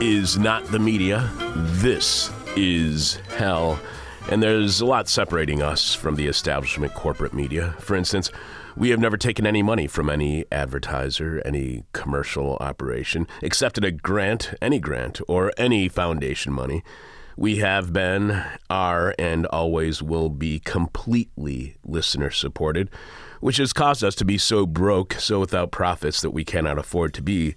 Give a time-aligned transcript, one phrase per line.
[0.00, 1.30] is not the media.
[1.54, 3.78] This is hell.
[4.30, 7.74] And there's a lot separating us from the establishment corporate media.
[7.78, 8.30] For instance,
[8.76, 14.52] we have never taken any money from any advertiser, any commercial operation, accepted a grant,
[14.60, 16.82] any grant, or any foundation money.
[17.38, 22.90] We have been, are, and always will be completely listener supported,
[23.40, 27.14] which has caused us to be so broke, so without profits that we cannot afford
[27.14, 27.54] to be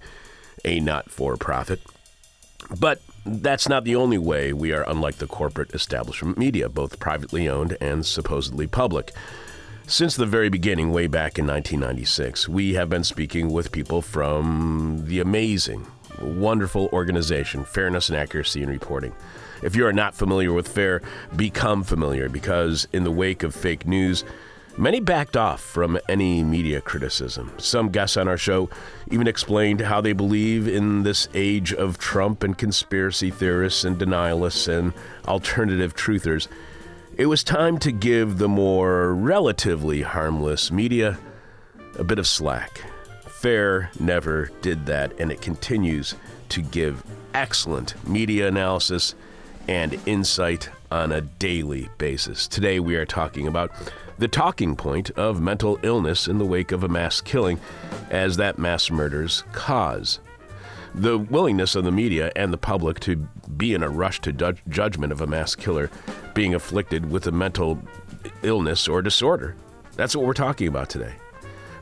[0.64, 1.82] a not for profit.
[2.78, 7.50] But that's not the only way we are unlike the corporate establishment media, both privately
[7.50, 9.12] owned and supposedly public.
[9.88, 15.04] Since the very beginning, way back in 1996, we have been speaking with people from
[15.06, 15.88] the amazing,
[16.22, 19.14] wonderful organization, Fairness and Accuracy in Reporting.
[19.64, 21.02] If you are not familiar with FAIR,
[21.36, 24.24] become familiar because, in the wake of fake news,
[24.80, 27.52] Many backed off from any media criticism.
[27.58, 28.70] Some guests on our show
[29.12, 34.70] even explained how they believe in this age of Trump and conspiracy theorists and denialists
[34.70, 34.94] and
[35.28, 36.48] alternative truthers.
[37.18, 41.20] It was time to give the more relatively harmless media
[41.98, 42.82] a bit of slack.
[43.28, 46.16] Fair never did that, and it continues
[46.48, 49.14] to give excellent media analysis
[49.68, 52.48] and insight on a daily basis.
[52.48, 53.72] Today, we are talking about
[54.18, 57.60] the talking point of mental illness in the wake of a mass killing
[58.10, 60.20] as that mass murder's cause.
[60.96, 63.16] The willingness of the media and the public to
[63.56, 65.90] be in a rush to judgment of a mass killer
[66.34, 67.80] being afflicted with a mental
[68.42, 69.56] illness or disorder.
[69.96, 71.14] That's what we're talking about today.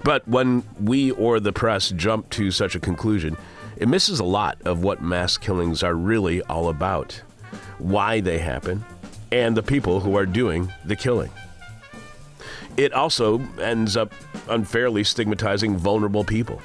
[0.04, 3.38] But when we or the press jump to such a conclusion,
[3.78, 7.22] it misses a lot of what mass killings are really all about,
[7.78, 8.84] why they happen,
[9.32, 11.32] and the people who are doing the killing
[12.78, 14.14] it also ends up
[14.50, 16.62] unfairly stigmatizing vulnerable people.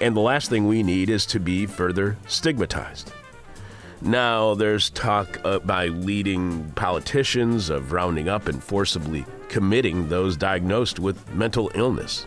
[0.00, 3.12] And the last thing we need is to be further stigmatized.
[4.02, 10.98] Now, there's talk uh, by leading politicians of rounding up and forcibly committing those diagnosed
[10.98, 12.26] with mental illness.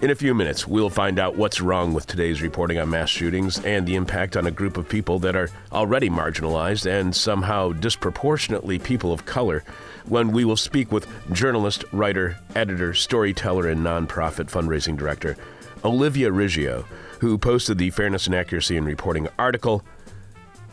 [0.00, 3.58] In a few minutes, we'll find out what's wrong with today's reporting on mass shootings
[3.64, 8.78] and the impact on a group of people that are already marginalized and somehow disproportionately
[8.78, 9.64] people of color
[10.06, 15.36] when we will speak with journalist, writer, editor, storyteller, and nonprofit fundraising director
[15.84, 16.84] Olivia Riggio,
[17.18, 19.82] who posted the Fairness and Accuracy in Reporting article.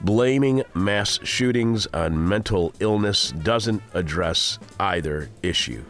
[0.02, 5.84] Blaming mass shootings on mental illness doesn't address either issue.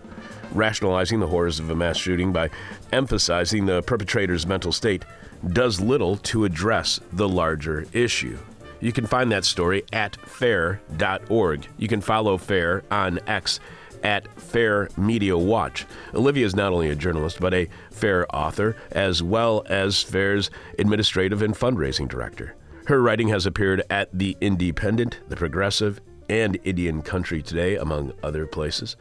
[0.56, 2.50] Rationalizing the horrors of a mass shooting by
[2.94, 5.04] emphasizing the perpetrator's mental state
[5.50, 8.38] does little to address the larger issue.
[8.80, 11.68] You can find that story at fair.org.
[11.78, 13.60] You can follow Fair on X
[14.04, 15.86] at Fair Media Watch.
[16.14, 21.42] Olivia is not only a journalist, but a Fair author, as well as Fair's administrative
[21.42, 22.56] and fundraising director.
[22.86, 26.00] Her writing has appeared at The Independent, The Progressive,
[26.30, 28.96] and Indian Country Today, among other places.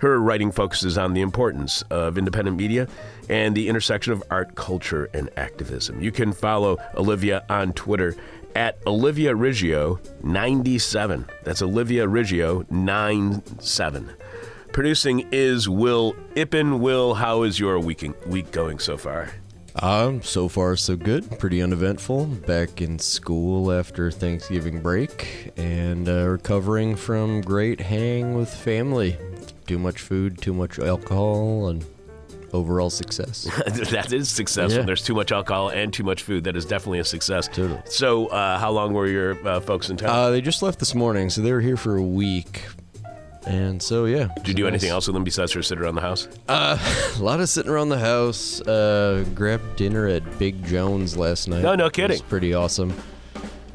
[0.00, 2.88] Her writing focuses on the importance of independent media
[3.28, 6.00] and the intersection of art, culture, and activism.
[6.00, 8.16] You can follow Olivia on Twitter
[8.54, 11.26] at Olivia Riggio 97.
[11.44, 14.10] That's Olivia Riggio 97.
[14.72, 16.78] Producing is Will Ippen.
[16.78, 19.30] Will, how is your week, week going so far?
[19.76, 21.38] Um, so far so good.
[21.38, 22.26] Pretty uneventful.
[22.26, 29.16] Back in school after Thanksgiving break and uh, recovering from great hang with family.
[29.66, 31.84] Too much food, too much alcohol, and
[32.52, 33.44] overall success.
[33.90, 34.78] that is success Yeah.
[34.78, 36.44] when there's too much alcohol and too much food.
[36.44, 37.46] That is definitely a success.
[37.46, 37.80] Totally.
[37.84, 40.10] So, uh, how long were your uh, folks in town?
[40.10, 42.64] Uh, they just left this morning, so they were here for a week.
[43.46, 44.28] And so, yeah.
[44.36, 46.28] Did you do anything else with them besides of sit around the house?
[46.48, 46.76] Uh,
[47.18, 48.60] a lot of sitting around the house.
[48.60, 51.62] Uh, grabbed dinner at Big Jones last night.
[51.62, 52.20] No, no It was kidding.
[52.28, 52.92] pretty awesome.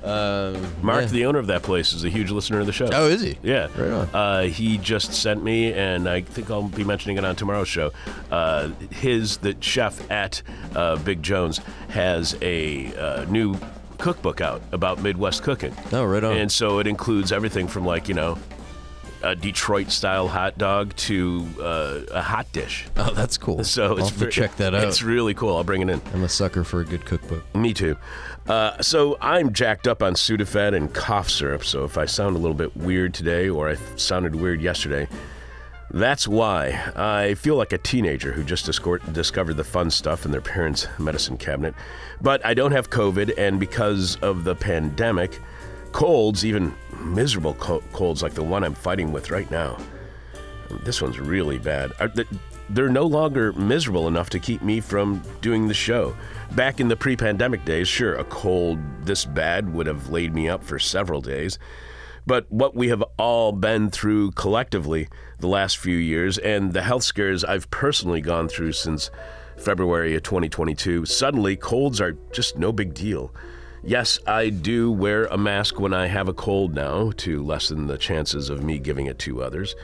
[0.03, 1.07] Um, Mark, yeah.
[1.07, 2.87] the owner of that place, is a huge listener of the show.
[2.93, 3.39] Oh, is he?
[3.41, 3.69] Yeah.
[3.75, 4.07] Right on.
[4.13, 7.91] Uh, he just sent me, and I think I'll be mentioning it on tomorrow's show.
[8.29, 10.43] Uh, his, the chef at
[10.75, 11.59] uh, Big Jones,
[11.89, 13.55] has a uh, new
[13.97, 15.73] cookbook out about Midwest cooking.
[15.91, 16.37] Oh, right on.
[16.37, 18.37] And so it includes everything from, like, you know,
[19.23, 22.85] a Detroit style hot dog to uh, a hot dish.
[22.95, 23.63] Oh, that's cool.
[23.63, 24.83] So I'll it's have to check that out.
[24.83, 25.55] It's really cool.
[25.55, 26.01] I'll bring it in.
[26.13, 27.43] I'm a sucker for a good cookbook.
[27.55, 27.97] Me too.
[28.47, 31.63] Uh, so I'm jacked up on Sudafed and cough syrup.
[31.63, 35.07] So if I sound a little bit weird today, or I sounded weird yesterday,
[35.91, 40.31] that's why I feel like a teenager who just discor- discovered the fun stuff in
[40.31, 41.73] their parents' medicine cabinet.
[42.21, 45.39] But I don't have COVID, and because of the pandemic,
[45.91, 49.77] colds, even miserable co- colds like the one I'm fighting with right now,
[50.83, 51.91] this one's really bad.
[52.69, 56.15] They're no longer miserable enough to keep me from doing the show.
[56.53, 60.49] Back in the pre pandemic days, sure, a cold this bad would have laid me
[60.49, 61.59] up for several days.
[62.25, 65.07] But what we have all been through collectively
[65.39, 69.11] the last few years and the health scares I've personally gone through since
[69.57, 73.33] February of 2022, suddenly colds are just no big deal.
[73.87, 77.99] Yes, I do wear a mask when I have a cold now to lessen the
[77.99, 79.75] chances of me giving it to others.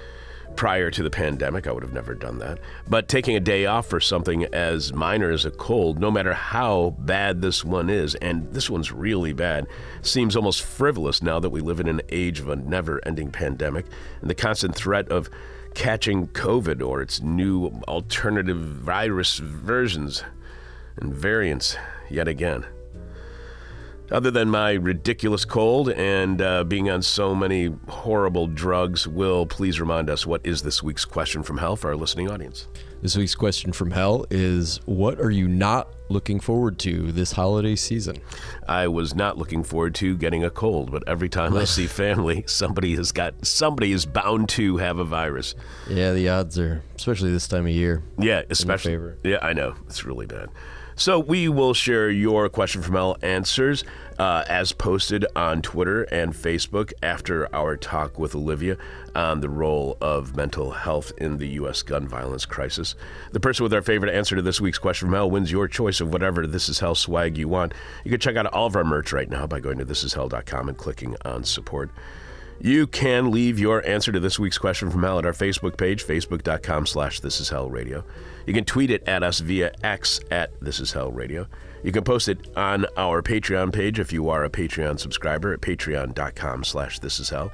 [0.55, 2.57] Prior to the pandemic, I would have never done that.
[2.89, 6.95] But taking a day off for something as minor as a cold, no matter how
[6.97, 9.67] bad this one is, and this one's really bad,
[10.01, 13.85] seems almost frivolous now that we live in an age of a never ending pandemic
[14.19, 15.29] and the constant threat of
[15.75, 20.23] catching COVID or its new alternative virus versions
[20.97, 21.77] and variants
[22.09, 22.65] yet again.
[24.11, 29.79] Other than my ridiculous cold and uh, being on so many horrible drugs, Will please
[29.79, 32.67] remind us what is this week's question from hell for our listening audience?
[33.01, 37.77] This week's question from hell is What are you not looking forward to this holiday
[37.77, 38.17] season?
[38.67, 42.43] I was not looking forward to getting a cold, but every time I see family,
[42.47, 45.55] somebody has got somebody is bound to have a virus.
[45.89, 48.03] Yeah, the odds are, especially this time of year.
[48.19, 49.13] Yeah, especially.
[49.23, 50.49] Yeah, I know it's really bad.
[51.01, 53.83] So we will share your question from hell answers
[54.19, 58.77] uh, as posted on Twitter and Facebook after our talk with Olivia
[59.15, 61.81] on the role of mental health in the U.S.
[61.81, 62.93] gun violence crisis.
[63.31, 66.01] The person with our favorite answer to this week's question from hell wins your choice
[66.01, 67.73] of whatever This Is Hell swag you want.
[68.03, 70.77] You can check out all of our merch right now by going to thisishell.com and
[70.77, 71.89] clicking on support.
[72.63, 76.05] You can leave your answer to this week's question from hell at our Facebook page,
[76.05, 78.03] facebook.com slash this is hell radio.
[78.45, 81.47] You can tweet it at us via X at this is hell radio.
[81.83, 85.61] You can post it on our Patreon page if you are a Patreon subscriber at
[85.61, 87.51] patreon.com slash this is hell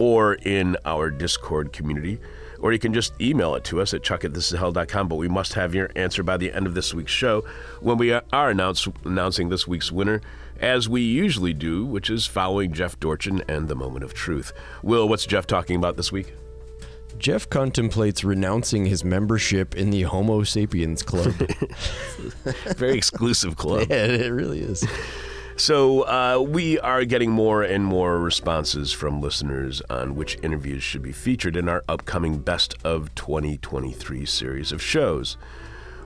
[0.00, 2.18] or in our Discord community.
[2.58, 5.06] Or you can just email it to us at chuck at thisishell.com.
[5.06, 7.44] But we must have your answer by the end of this week's show
[7.80, 10.20] when we are announcing this week's winner
[10.60, 14.52] as we usually do, which is following Jeff Dorchin and the moment of truth.
[14.82, 16.34] Will, what's Jeff talking about this week?
[17.18, 21.32] Jeff contemplates renouncing his membership in the Homo sapiens Club.
[22.76, 23.88] Very exclusive club.
[23.90, 24.86] yeah, it really is.
[25.56, 31.02] So uh, we are getting more and more responses from listeners on which interviews should
[31.02, 35.36] be featured in our upcoming Best of 2023 series of shows.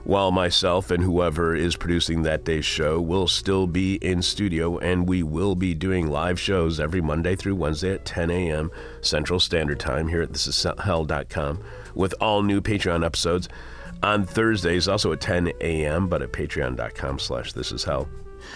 [0.05, 5.07] While myself and whoever is producing that day's show will still be in studio, and
[5.07, 8.69] we will be doing live shows every Monday through Wednesday at 10 a.m.
[8.99, 11.63] Central Standard Time here at thisishell.com
[11.95, 13.47] with all new Patreon episodes
[14.03, 18.09] on Thursdays, also at 10 a.m., but at patreon.com slash thisishell.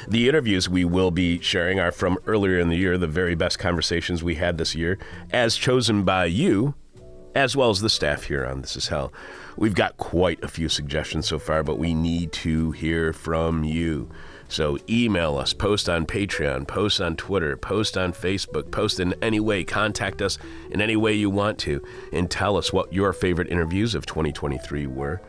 [0.10, 3.58] The interviews we will be sharing are from earlier in the year, the very best
[3.58, 5.00] conversations we had this year,
[5.32, 6.76] as chosen by you,
[7.36, 9.14] as well as the staff here on This Is Hell.
[9.58, 14.10] We've got quite a few suggestions so far, but we need to hear from you.
[14.50, 19.40] So email us, post on Patreon, post on Twitter, post on Facebook, post in any
[19.40, 20.38] way, contact us
[20.70, 21.84] in any way you want to,
[22.14, 25.22] and tell us what your favorite interviews of 2023 were.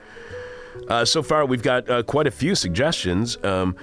[0.89, 3.43] Uh, so far, we've got uh, quite a few suggestions.
[3.43, 3.77] Um,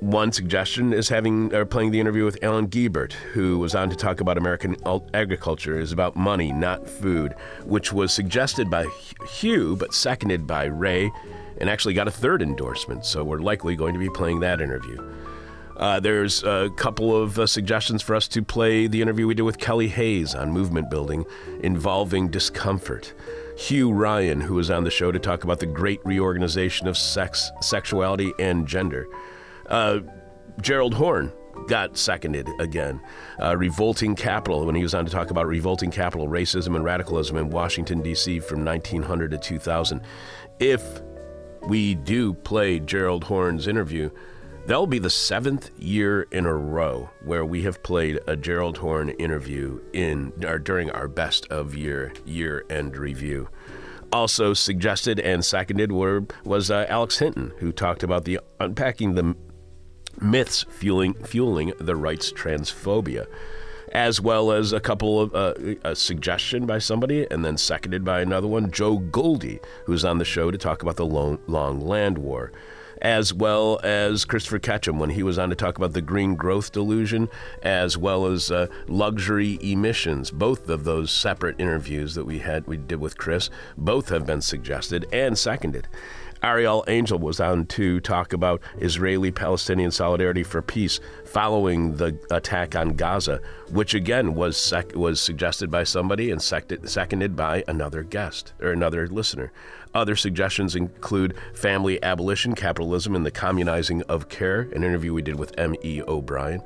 [0.00, 3.96] one suggestion is having or playing the interview with Alan Guebert, who was on to
[3.96, 4.76] talk about American
[5.14, 8.86] agriculture is about money, not food, which was suggested by
[9.28, 11.10] Hugh but seconded by Ray,
[11.58, 13.04] and actually got a third endorsement.
[13.04, 15.06] So we're likely going to be playing that interview.
[15.76, 19.42] Uh, there's a couple of uh, suggestions for us to play the interview we did
[19.42, 21.24] with Kelly Hayes on movement building
[21.62, 23.14] involving discomfort.
[23.56, 27.50] Hugh Ryan, who was on the show to talk about the great reorganization of sex,
[27.60, 29.06] sexuality, and gender.
[29.70, 30.00] Uh,
[30.60, 31.32] Gerald Horne
[31.68, 33.00] got seconded again.
[33.40, 37.36] Uh, revolting Capital, when he was on to talk about revolting capital, racism, and radicalism
[37.36, 38.40] in Washington, D.C.
[38.40, 40.02] from 1900 to 2000.
[40.58, 40.82] If
[41.62, 44.10] we do play Gerald Horne's interview,
[44.66, 49.10] that'll be the seventh year in a row where we have played a Gerald Horne
[49.10, 53.48] interview in or during our best of year year end review.
[54.12, 59.36] Also suggested and seconded were was uh, Alex Hinton, who talked about the unpacking the
[60.20, 63.26] myths fueling, fueling the right's transphobia,
[63.92, 68.20] as well as a couple of uh, a suggestion by somebody and then seconded by
[68.20, 72.18] another one, Jo Guldi, who's on the show to talk about the long, long land
[72.18, 72.52] war.
[73.02, 76.70] As well as Christopher Ketcham when he was on to talk about the green growth
[76.70, 77.30] delusion,
[77.62, 80.30] as well as uh, luxury emissions.
[80.30, 83.48] Both of those separate interviews that we had we did with Chris,
[83.78, 85.88] both have been suggested and seconded.
[86.42, 92.74] Ariel Angel was on to talk about Israeli Palestinian solidarity for peace following the attack
[92.74, 98.02] on Gaza, which again was sec- was suggested by somebody and sec- seconded by another
[98.02, 99.52] guest or another listener.
[99.92, 105.38] Other suggestions include family abolition, capitalism, and the communizing of care, an interview we did
[105.38, 106.00] with M.E.
[106.08, 106.62] O'Brien.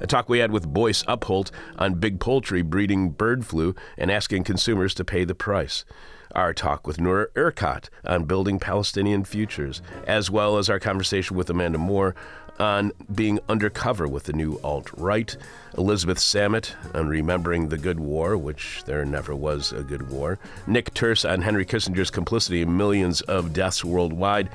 [0.00, 4.44] A talk we had with Boyce Upholt on big poultry breeding bird flu and asking
[4.44, 5.86] consumers to pay the price.
[6.34, 11.48] Our talk with Noor Erakat on building Palestinian futures, as well as our conversation with
[11.48, 12.16] Amanda Moore
[12.58, 15.36] on being undercover with the new alt right,
[15.78, 20.92] Elizabeth Samet on remembering the good war, which there never was a good war, Nick
[20.94, 24.50] Turse on Henry Kissinger's complicity in millions of deaths worldwide,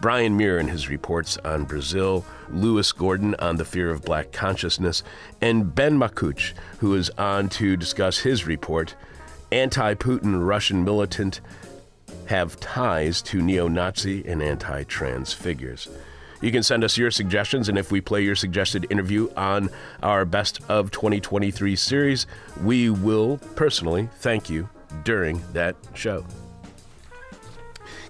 [0.00, 5.02] Brian Mier and his reports on Brazil, Lewis Gordon on the fear of black consciousness,
[5.40, 8.94] and Ben Makuch, who is on to discuss his report,
[9.54, 11.40] Anti Putin Russian Militant
[12.26, 15.88] Have Ties to Neo Nazi and Anti Trans Figures.
[16.40, 19.70] You can send us your suggestions, and if we play your suggested interview on
[20.02, 22.26] our Best of 2023 series,
[22.64, 24.68] we will personally thank you
[25.04, 26.26] during that show.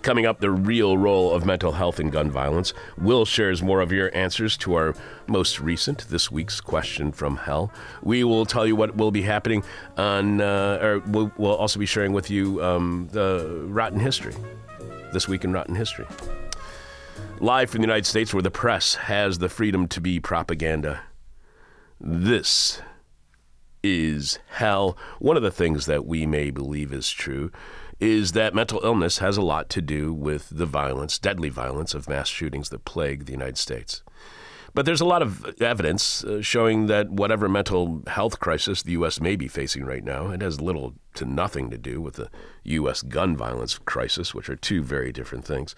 [0.04, 2.75] Coming up, the real role of mental health in gun violence.
[2.99, 4.94] Will shares more of your answers to our
[5.26, 7.73] most recent, this week's question from hell.
[8.02, 9.64] We will tell you what will be happening
[9.96, 14.34] on, uh, or we'll, we'll, also be sharing with you um, the Rotten History,
[15.14, 16.04] this week in Rotten History.
[17.40, 21.00] Live from the United States, where the press has the freedom to be propaganda.
[21.99, 22.82] This
[23.82, 24.99] is hell.
[25.18, 27.50] One of the things that we may believe is true
[28.01, 32.09] is that mental illness has a lot to do with the violence, deadly violence of
[32.09, 34.03] mass shootings that plague the United States.
[34.75, 39.21] But there's a lot of evidence uh, showing that whatever mental health crisis the U.S.
[39.21, 42.29] may be facing right now, it has little to nothing to do with the
[42.65, 43.03] U.S.
[43.03, 45.77] gun violence crisis, which are two very different things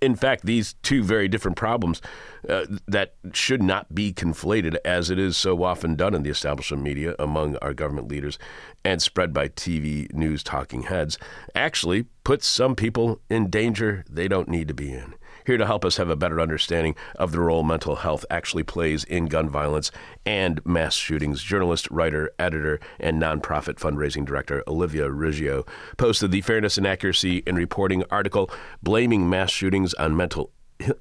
[0.00, 2.00] in fact, these two very different problems
[2.48, 6.82] uh, that should not be conflated, as it is so often done in the establishment
[6.82, 8.38] media among our government leaders
[8.84, 11.18] and spread by TV news talking heads,
[11.54, 15.14] actually puts some people in danger they don't need to be in.
[15.50, 19.02] Here to help us have a better understanding of the role mental health actually plays
[19.02, 19.90] in gun violence
[20.24, 25.66] and mass shootings, journalist, writer, editor, and nonprofit fundraising director Olivia Riggio
[25.96, 28.48] posted the Fairness and Accuracy in Reporting article
[28.80, 30.52] blaming mass shootings on mental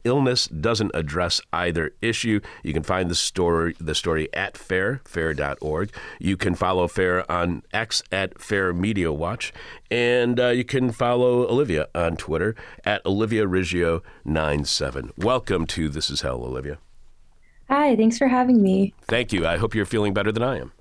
[0.04, 2.40] illness doesn't address either issue.
[2.64, 5.92] You can find the story the story at fair fair.org.
[6.20, 9.54] You can follow Fair on X at Fair Media Watch,
[9.90, 15.12] and uh, you can follow Olivia on Twitter at Olivia Riggio 97.
[15.18, 16.78] Welcome to This Is Hell, Olivia.
[17.70, 18.94] Hi, thanks for having me.
[19.04, 19.46] Thank you.
[19.46, 20.72] I hope you're feeling better than I am.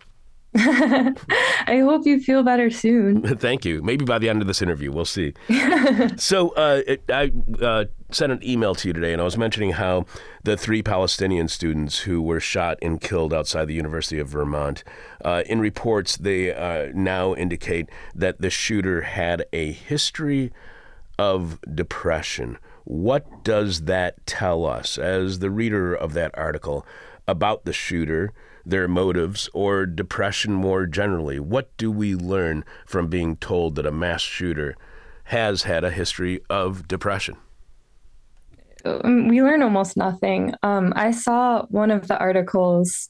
[1.66, 3.22] I hope you feel better soon.
[3.38, 3.82] Thank you.
[3.82, 5.34] Maybe by the end of this interview, we'll see.
[6.16, 7.30] so, uh, it, I
[7.62, 10.06] uh, sent an email to you today, and I was mentioning how
[10.42, 14.82] the three Palestinian students who were shot and killed outside the University of Vermont,
[15.24, 20.52] uh, in reports, they uh, now indicate that the shooter had a history
[21.18, 22.58] of depression.
[22.84, 26.84] What does that tell us, as the reader of that article,
[27.28, 28.32] about the shooter?
[28.68, 31.40] Their motives, or depression more generally?
[31.40, 34.76] What do we learn from being told that a mass shooter
[35.24, 37.36] has had a history of depression?
[38.84, 40.54] Um, we learn almost nothing.
[40.62, 43.08] Um, I saw one of the articles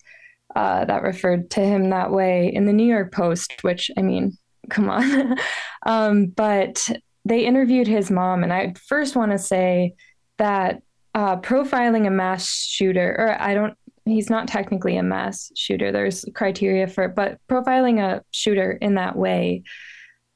[0.57, 4.37] uh, that referred to him that way in the New York Post, which, I mean,
[4.71, 5.37] come on.
[5.87, 6.89] um, but
[7.25, 9.95] they interviewed his mom, and I first want to say
[10.39, 10.83] that
[11.15, 13.75] uh, profiling a mass shooter, or I don't
[14.11, 15.93] he's not technically a mass shooter.
[15.93, 19.63] There's criteria for it, but profiling a shooter in that way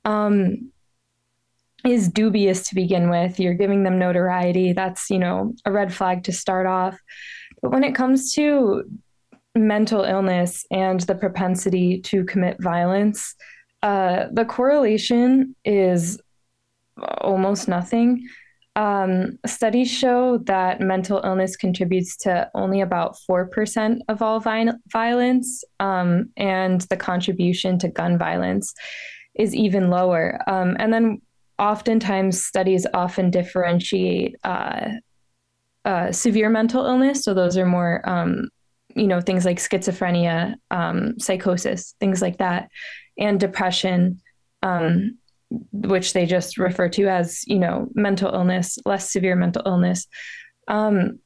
[0.05, 0.71] um,
[1.85, 3.41] is dubious to begin with.
[3.41, 4.73] You're giving them notoriety.
[4.73, 6.99] That's, you know, a red flag to start off.
[7.61, 8.85] But when it comes to
[9.55, 13.35] mental illness and the propensity to commit violence,
[13.83, 16.21] uh, the correlation is
[17.21, 18.27] almost nothing.
[18.75, 25.63] Um, studies show that mental illness contributes to only about 4% of all vi- violence,
[25.79, 28.73] um, and the contribution to gun violence
[29.35, 30.39] is even lower.
[30.47, 31.21] Um, and then
[31.59, 34.89] oftentimes, studies often differentiate uh,
[35.85, 37.25] uh, severe mental illness.
[37.25, 38.49] So, those are more, um,
[38.97, 42.71] you know, things like schizophrenia, um, psychosis, things like that,
[43.19, 44.21] and depression.
[44.63, 45.19] Um,
[45.73, 50.07] which they just refer to as, you know, mental illness, less severe mental illness.
[50.69, 51.19] Um,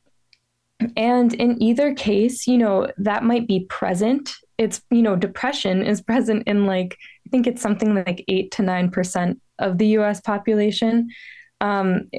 [0.97, 4.35] and in either case, you know, that might be present.
[4.59, 8.62] It's, you know, depression is present in like, I think it's something like eight to
[8.62, 11.09] 9% of the US population.
[11.61, 12.11] Um,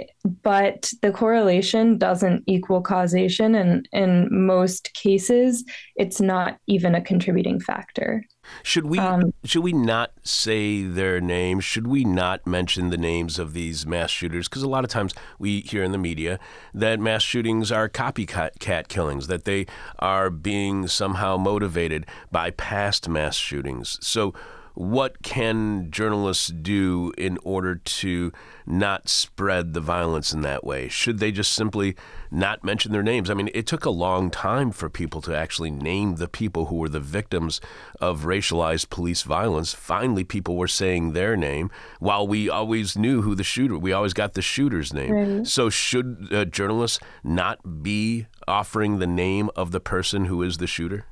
[0.42, 5.64] but the correlation doesn't equal causation, and in most cases,
[5.96, 8.24] it's not even a contributing factor.
[8.64, 11.64] Should we um, should we not say their names?
[11.64, 14.48] Should we not mention the names of these mass shooters?
[14.48, 16.40] Because a lot of times we hear in the media
[16.74, 19.68] that mass shootings are copycat killings, that they
[20.00, 24.00] are being somehow motivated by past mass shootings.
[24.02, 24.34] So
[24.78, 28.32] what can journalists do in order to
[28.68, 30.88] not spread the violence in that way?
[30.88, 31.96] Should they just simply
[32.30, 33.32] not mention their names?
[33.32, 36.76] I mean, it took a long time for people to actually name the people who
[36.76, 37.60] were the victims
[38.00, 39.74] of racialized police violence.
[39.74, 44.14] Finally, people were saying their name while we always knew who the shooter, we always
[44.14, 45.12] got the shooter's name.
[45.12, 45.48] Right.
[45.48, 50.68] So, should uh, journalists not be offering the name of the person who is the
[50.68, 51.08] shooter?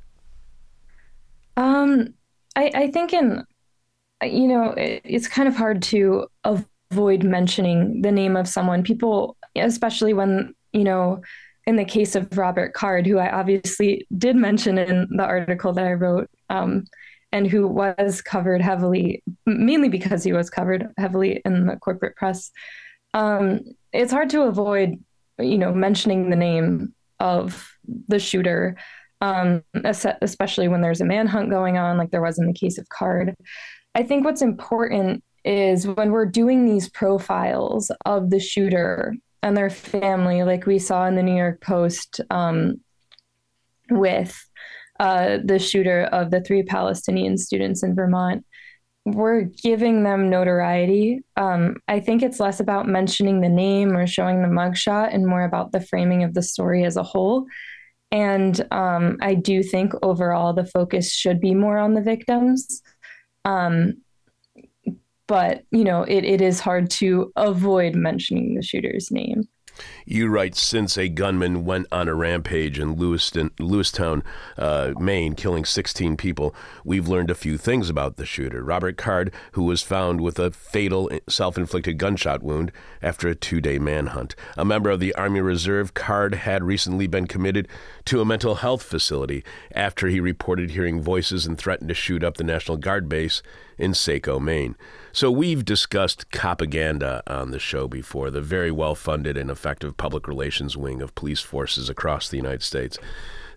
[1.57, 2.13] Um,
[2.55, 3.43] I, I think in
[4.23, 8.83] you know, it, it's kind of hard to avoid mentioning the name of someone.
[8.83, 11.21] People, especially when, you know,
[11.67, 15.85] in the case of Robert Card, who I obviously did mention in the article that
[15.85, 16.85] I wrote, um,
[17.31, 22.51] and who was covered heavily, mainly because he was covered heavily in the corporate press.
[23.13, 25.03] Um, it's hard to avoid,
[25.39, 27.69] you know, mentioning the name of
[28.07, 28.77] the shooter,
[29.21, 32.87] um, especially when there's a manhunt going on, like there was in the case of
[32.89, 33.35] Card.
[33.95, 39.69] I think what's important is when we're doing these profiles of the shooter and their
[39.69, 42.81] family, like we saw in the New York Post um,
[43.89, 44.37] with
[44.99, 48.45] uh, the shooter of the three Palestinian students in Vermont,
[49.05, 51.21] we're giving them notoriety.
[51.37, 55.43] Um, I think it's less about mentioning the name or showing the mugshot and more
[55.43, 57.45] about the framing of the story as a whole.
[58.11, 62.81] And um, I do think overall the focus should be more on the victims.
[63.45, 64.01] Um,
[65.27, 69.43] but you know, it, it is hard to avoid mentioning the shooter's name.
[70.05, 74.23] You write since a gunman went on a rampage in Lewiston, Lewistown,
[74.57, 78.63] uh, Maine, killing 16 people, we've learned a few things about the shooter.
[78.63, 83.61] Robert Card, who was found with a fatal self inflicted gunshot wound after a two
[83.61, 84.35] day manhunt.
[84.57, 87.67] A member of the Army Reserve, Card had recently been committed
[88.05, 92.37] to a mental health facility after he reported hearing voices and threatened to shoot up
[92.37, 93.41] the National Guard base
[93.77, 94.75] in Saco, Maine.
[95.15, 100.27] So we've discussed propaganda on the show before, the very well funded and effective public
[100.27, 102.97] relations wing of police forces across the United States.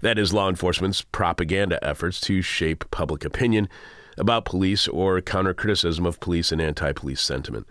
[0.01, 3.69] That is law enforcement's propaganda efforts to shape public opinion
[4.17, 7.67] about police or counter criticism of police and anti police sentiment.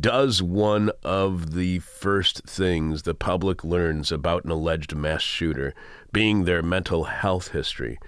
[0.00, 5.74] Does one of the first things the public learns about an alleged mass shooter
[6.10, 7.98] being their mental health history?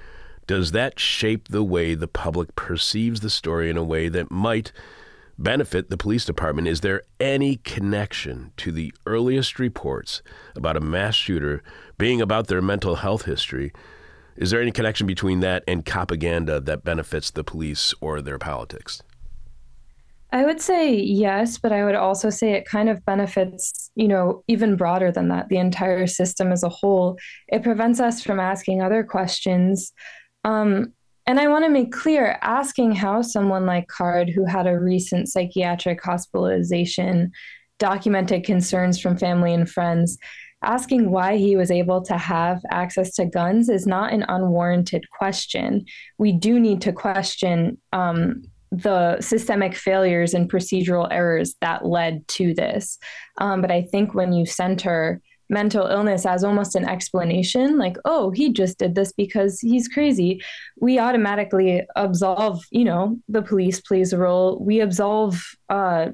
[0.46, 4.72] Does that shape the way the public perceives the story in a way that might
[5.38, 6.68] benefit the police department.
[6.68, 10.22] Is there any connection to the earliest reports
[10.56, 11.62] about a mass shooter
[11.96, 13.72] being about their mental health history?
[14.36, 19.02] Is there any connection between that and propaganda that benefits the police or their politics?
[20.30, 24.44] I would say yes, but I would also say it kind of benefits, you know,
[24.46, 27.16] even broader than that, the entire system as a whole.
[27.48, 29.92] It prevents us from asking other questions.
[30.44, 30.92] Um,
[31.28, 35.28] and I want to make clear asking how someone like Card, who had a recent
[35.28, 37.32] psychiatric hospitalization,
[37.78, 40.16] documented concerns from family and friends,
[40.64, 45.84] asking why he was able to have access to guns is not an unwarranted question.
[46.16, 52.54] We do need to question um, the systemic failures and procedural errors that led to
[52.54, 52.98] this.
[53.36, 58.30] Um, but I think when you center mental illness as almost an explanation like oh
[58.30, 60.42] he just did this because he's crazy.
[60.80, 66.08] We automatically absolve you know the police plays a role we absolve uh,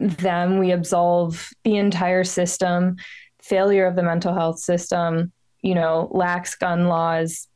[0.00, 0.58] them.
[0.58, 2.96] We absolve the entire system.
[3.42, 7.48] Failure of the mental health system you know lax gun laws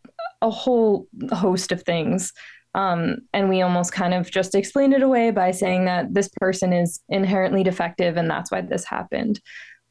[0.42, 2.32] a whole host of things.
[2.74, 6.72] Um, and we almost kind of just explained it away by saying that this person
[6.72, 9.40] is inherently defective and that's why this happened.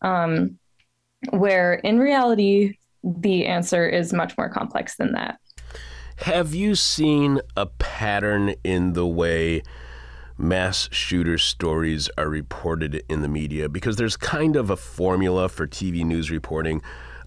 [0.01, 0.57] Um,
[1.29, 5.39] where in reality, the answer is much more complex than that.
[6.17, 9.63] Have you seen a pattern in the way
[10.37, 13.69] mass shooter stories are reported in the media?
[13.69, 16.81] Because there's kind of a formula for TV news reporting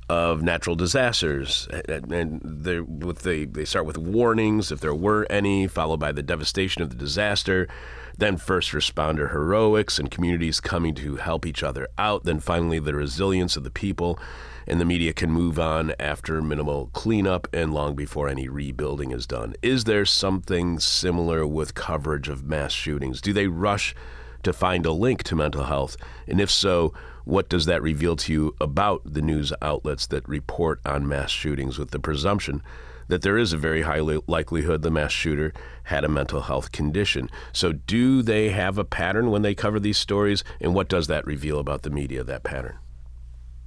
[0.09, 2.81] of natural disasters, and they
[3.23, 6.97] they they start with warnings if there were any, followed by the devastation of the
[6.97, 7.69] disaster
[8.17, 12.95] then first responder heroics and communities coming to help each other out, then finally the
[12.95, 14.19] resilience of the people.
[14.67, 19.27] And the media can move on after minimal cleanup and long before any rebuilding is
[19.27, 19.55] done.
[19.61, 23.21] Is there something similar with coverage of mass shootings?
[23.21, 23.95] Do they rush
[24.43, 25.99] to find a link to mental health?
[26.27, 30.81] And if so, what does that reveal to you about the news outlets that report
[30.85, 32.63] on mass shootings with the presumption
[33.09, 35.53] that there is a very high likelihood the mass shooter
[35.85, 37.31] had a mental health condition?
[37.53, 40.45] So, do they have a pattern when they cover these stories?
[40.61, 42.79] And what does that reveal about the media, that pattern?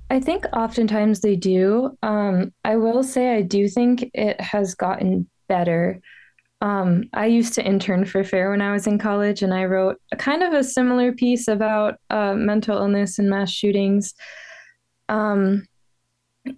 [0.09, 1.97] I think oftentimes they do.
[2.01, 5.99] Um, I will say I do think it has gotten better.
[6.61, 9.97] Um, I used to intern for FAIR when I was in college, and I wrote
[10.11, 14.13] a kind of a similar piece about uh, mental illness and mass shootings.
[15.07, 15.65] Um,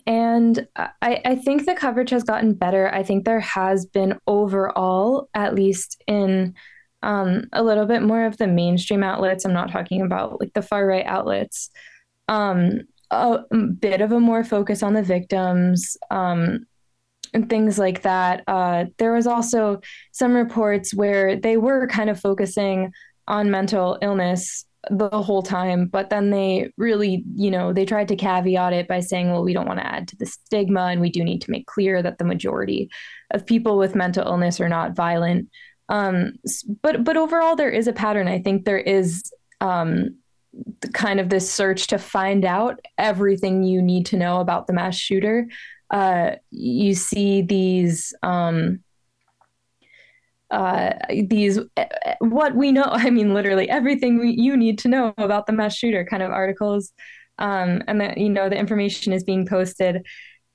[0.05, 2.93] and I, I think the coverage has gotten better.
[2.93, 6.53] I think there has been overall, at least in
[7.01, 9.45] um, a little bit more of the mainstream outlets.
[9.45, 11.69] I'm not talking about like the far right outlets.
[12.27, 12.81] Um,
[13.11, 13.39] a
[13.79, 16.67] bit of a more focus on the victims um,
[17.33, 18.43] and things like that.
[18.47, 22.91] Uh, there was also some reports where they were kind of focusing
[23.27, 28.15] on mental illness the whole time, but then they really, you know, they tried to
[28.15, 31.09] caveat it by saying, well, we don't want to add to the stigma and we
[31.09, 32.89] do need to make clear that the majority
[33.31, 35.49] of people with mental illness are not violent.
[35.89, 36.33] Um,
[36.81, 38.27] but but overall, there is a pattern.
[38.27, 40.15] I think there is um,
[40.93, 44.95] kind of this search to find out everything you need to know about the mass
[44.95, 45.47] shooter.
[45.91, 48.83] Uh, you see these um,
[50.51, 50.93] uh,
[51.27, 51.59] these
[52.19, 52.83] what we know.
[52.87, 56.31] I mean, literally everything we, you need to know about the mass shooter kind of
[56.31, 56.91] articles,
[57.37, 60.05] um, and that you know the information is being posted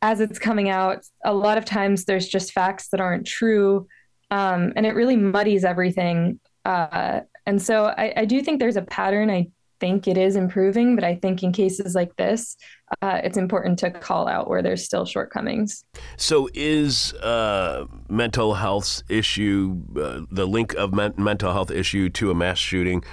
[0.03, 1.05] as it's coming out.
[1.25, 3.87] A lot of times, there's just facts that aren't true,
[4.31, 6.41] um, and it really muddies everything.
[6.65, 9.31] Uh, and so I, I do think there's a pattern.
[9.31, 9.49] I
[9.85, 12.57] think it is improving, but I think in cases like this,
[13.03, 15.85] uh, it's important to call out where there's still shortcomings.
[16.17, 22.31] So, is uh, mental health issue uh, the link of men- mental health issue to
[22.31, 23.05] a mass shooting?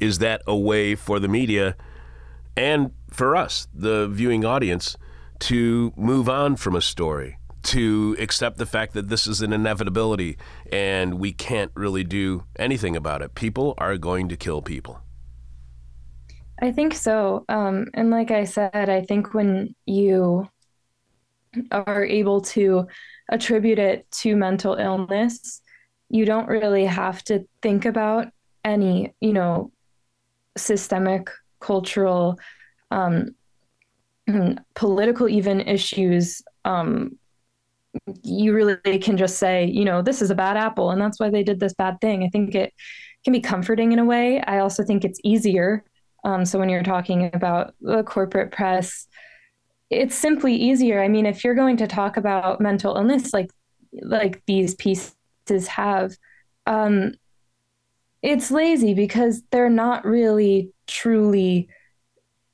[0.00, 1.76] Is that a way for the media
[2.58, 4.98] and for us, the viewing audience,
[5.48, 7.38] to move on from a story?
[7.62, 10.36] To accept the fact that this is an inevitability
[10.70, 13.34] and we can't really do anything about it.
[13.34, 15.00] People are going to kill people.
[16.62, 17.44] I think so.
[17.48, 20.48] Um, and like I said, I think when you
[21.72, 22.86] are able to
[23.28, 25.60] attribute it to mental illness,
[26.08, 28.28] you don't really have to think about
[28.64, 29.72] any, you know,
[30.56, 32.38] systemic, cultural,
[32.92, 33.34] um,
[34.76, 36.42] political, even issues.
[36.64, 37.18] Um,
[38.22, 41.28] you really can just say, you know, this is a bad apple, and that's why
[41.28, 42.22] they did this bad thing.
[42.22, 42.72] I think it
[43.24, 44.40] can be comforting in a way.
[44.40, 45.84] I also think it's easier
[46.24, 49.06] um, so when you're talking about the corporate press,
[49.90, 51.02] it's simply easier.
[51.02, 53.50] I mean, if you're going to talk about mental illness like
[54.02, 55.12] like these pieces
[55.68, 56.16] have,
[56.66, 57.12] um,
[58.22, 61.68] it's lazy because they're not really truly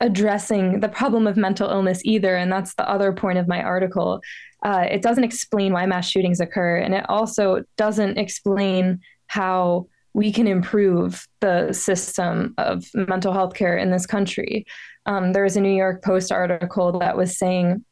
[0.00, 2.34] addressing the problem of mental illness either.
[2.36, 4.20] And that's the other point of my article.
[4.64, 10.32] Uh, it doesn't explain why mass shootings occur, and it also doesn't explain how we
[10.32, 14.66] can improve the system of mental health care in this country.
[15.06, 17.84] Um, there was a New York Post article that was saying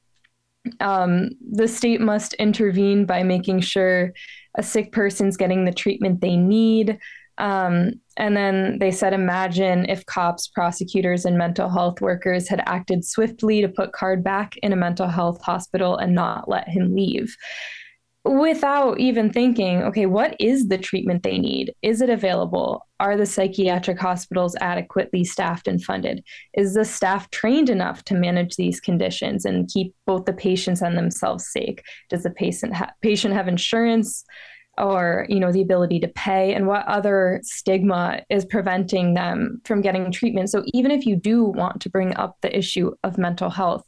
[0.81, 4.13] um, the state must intervene by making sure
[4.57, 6.99] a sick person's getting the treatment they need.
[7.39, 13.05] Um, and then they said, imagine if cops, prosecutors, and mental health workers had acted
[13.05, 17.37] swiftly to put Card back in a mental health hospital and not let him leave
[18.27, 21.75] without even thinking, okay, what is the treatment they need?
[21.83, 22.87] Is it available?
[22.99, 26.25] Are the psychiatric hospitals adequately staffed and funded?
[26.55, 30.97] Is the staff trained enough to manage these conditions and keep both the patients and
[30.97, 31.79] themselves safe?
[32.09, 34.25] Does the patient ha- patient have insurance?
[34.79, 39.81] Or you know the ability to pay and what other stigma is preventing them from
[39.81, 40.51] getting treatment.
[40.51, 43.85] So even if you do want to bring up the issue of mental health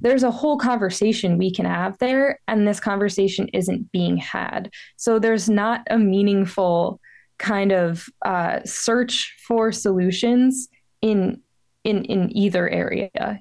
[0.00, 4.70] there's a whole conversation we can have there and this conversation isn't being had.
[4.96, 7.00] So there's not a meaningful
[7.38, 10.68] kind of uh, search for solutions
[11.00, 11.40] in
[11.84, 13.40] in in either area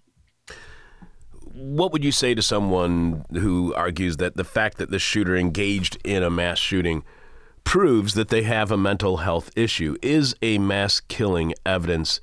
[1.60, 5.98] what would you say to someone who argues that the fact that the shooter engaged
[6.04, 7.04] in a mass shooting
[7.64, 9.96] proves that they have a mental health issue?
[10.02, 12.20] Is a mass killing evidence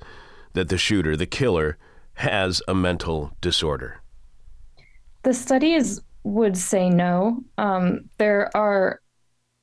[0.53, 1.77] that the shooter, the killer,
[2.15, 4.01] has a mental disorder?
[5.23, 7.43] The studies would say no.
[7.57, 9.01] Um, there are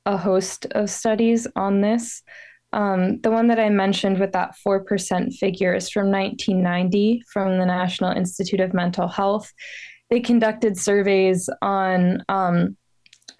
[0.05, 2.23] a host of studies on this.
[2.75, 7.65] Um, the one that I mentioned with that 4% figure is from 1990 from the
[7.65, 9.51] National Institute of Mental Health.
[10.09, 12.75] They conducted surveys on um,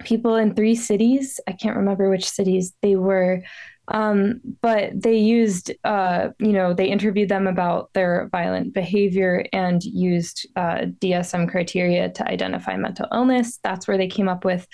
[0.06, 1.40] people in three cities.
[1.48, 3.44] I can't remember which cities they were,
[3.90, 9.84] Um, but they used, uh, you know, they interviewed them about their violent behavior and
[9.84, 13.60] used uh, DSM criteria to identify mental illness.
[13.64, 14.66] That's where they came up with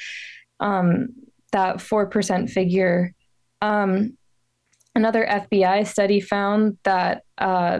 [0.59, 1.09] um,
[1.51, 3.13] that 4% figure.
[3.61, 4.17] Um,
[4.95, 7.79] another FBI study found that uh,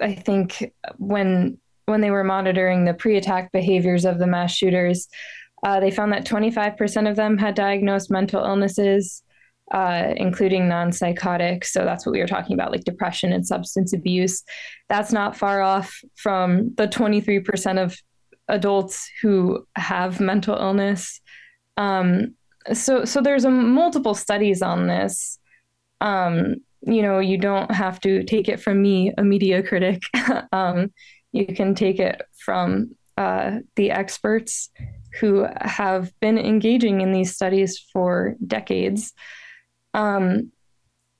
[0.00, 5.08] I think when when they were monitoring the pre-attack behaviors of the mass shooters,
[5.64, 9.22] uh, they found that 25% of them had diagnosed mental illnesses
[9.72, 11.64] uh, including non psychotic.
[11.64, 14.44] So that's what we were talking about, like depression and substance abuse.
[14.88, 17.96] That's not far off from the 23% of
[18.48, 21.20] adults who have mental illness.
[21.78, 22.34] Um,
[22.72, 25.38] so, so there's a multiple studies on this.
[26.02, 30.02] Um, you know, you don't have to take it from me, a media critic.
[30.52, 30.92] um,
[31.32, 34.70] you can take it from uh, the experts
[35.20, 39.14] who have been engaging in these studies for decades
[39.94, 40.52] um,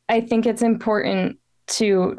[0.08, 2.18] I think it's important to,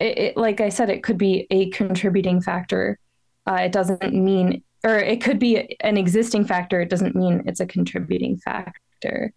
[0.00, 2.98] it, it, like I said, it could be a contributing factor.
[3.46, 6.80] Uh, it doesn't mean, or it could be an existing factor.
[6.80, 9.32] It doesn't mean it's a contributing factor.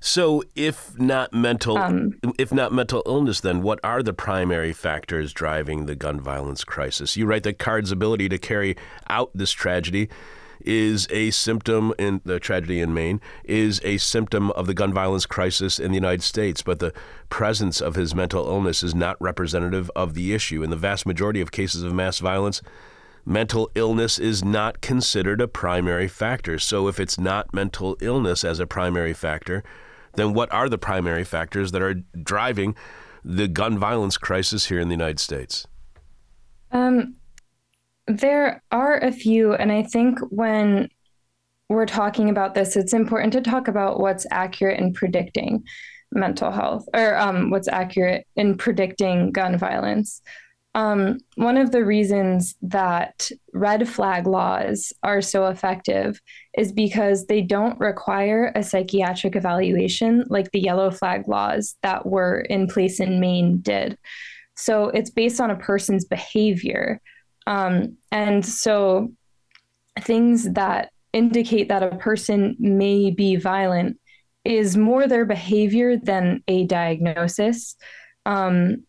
[0.00, 5.32] So, if not mental, um, if not mental illness, then what are the primary factors
[5.32, 7.16] driving the gun violence crisis?
[7.16, 8.76] You write that CARD's ability to carry
[9.08, 10.08] out this tragedy
[10.60, 15.26] is a symptom in the tragedy in Maine is a symptom of the gun violence
[15.26, 16.92] crisis in the United States, but the
[17.28, 20.62] presence of his mental illness is not representative of the issue.
[20.62, 22.62] In the vast majority of cases of mass violence,
[23.26, 26.58] mental illness is not considered a primary factor.
[26.58, 29.64] So if it's not mental illness as a primary factor,
[30.14, 32.76] then what are the primary factors that are driving
[33.24, 35.66] the gun violence crisis here in the United States?
[36.70, 37.16] Um,
[38.06, 40.88] there are a few, and I think when
[41.68, 45.64] we're talking about this, it's important to talk about what's accurate in predicting
[46.12, 50.22] mental health or um, what's accurate in predicting gun violence.
[50.76, 56.20] Um, one of the reasons that red flag laws are so effective
[56.56, 62.40] is because they don't require a psychiatric evaluation like the yellow flag laws that were
[62.40, 63.96] in place in Maine did.
[64.54, 67.00] So it's based on a person's behavior
[67.46, 69.12] um, and so
[70.00, 73.98] things that indicate that a person may be violent
[74.44, 77.76] is more their behavior than a diagnosis.
[78.26, 78.84] Um,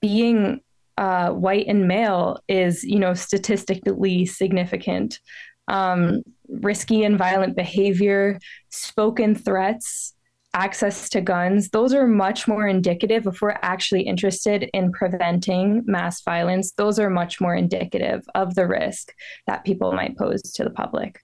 [0.00, 0.60] being
[0.98, 5.20] uh, white and male is, you know, statistically significant.
[5.68, 10.14] Um, risky and violent behavior, spoken threats,
[10.54, 16.22] access to guns, those are much more indicative if we're actually interested in preventing mass
[16.22, 16.72] violence.
[16.72, 19.12] Those are much more indicative of the risk
[19.46, 21.20] that people might pose to the public.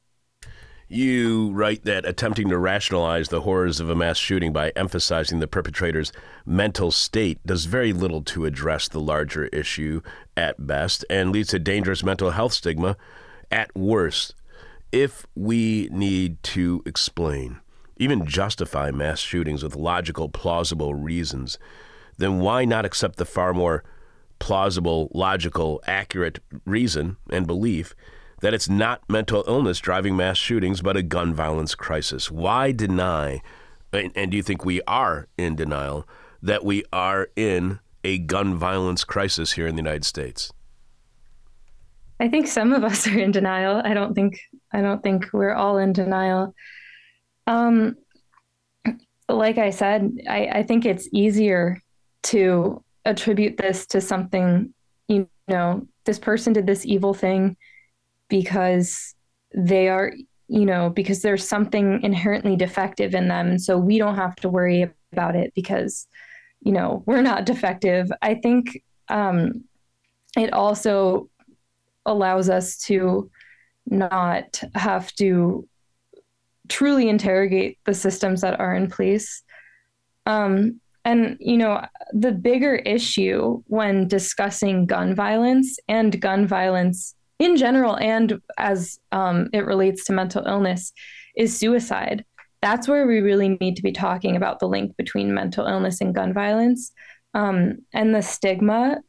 [0.89, 5.49] You write that attempting to rationalize the horrors of a mass shooting by emphasizing the
[5.49, 6.13] perpetrator's
[6.45, 10.03] mental state does very little to address the larger issue
[10.37, 12.97] at best and leads to dangerous mental health stigma
[13.51, 14.35] at worst.
[14.93, 17.61] If we need to explain
[17.97, 21.59] even justify mass shootings with logical, plausible reasons,
[22.19, 23.85] then why not accept the far more
[24.39, 27.95] plausible, logical, accurate reason and belief
[28.45, 32.31] that it's not mental illness driving mass shootings, but a gun violence crisis?
[32.31, 33.41] Why deny,
[33.91, 36.07] and, and do you think we are in denial,
[36.43, 40.53] that we are in a gun violence crisis here in the United States?
[42.21, 43.81] I think some of us are in denial.
[43.83, 44.39] I don't think
[44.75, 46.55] I don't think we're all in denial.
[47.47, 47.97] Um,
[49.27, 51.81] like I said, I, I think it's easier
[52.25, 54.75] to attribute this to something,
[55.09, 57.57] you know, this person did this evil thing
[58.35, 59.15] because
[59.55, 60.13] they are,
[60.49, 63.61] you know, because there's something inherently defective in them.
[63.61, 66.09] So we don't have to worry about it because,
[66.61, 68.11] you know, we're not defective.
[68.23, 69.63] I think um,
[70.37, 71.31] it also
[72.07, 73.31] allows us to
[73.87, 75.69] not have to
[76.69, 79.45] truly interrogate the systems that are in place.
[80.27, 87.57] Um, and, you know, the bigger issue when discussing gun violence and gun violence in
[87.57, 90.93] general, and as um, it relates to mental illness,
[91.37, 92.25] is suicide.
[92.63, 96.15] That's where we really need to be talking about the link between mental illness and
[96.15, 96.93] gun violence
[97.35, 99.01] um, and the stigma,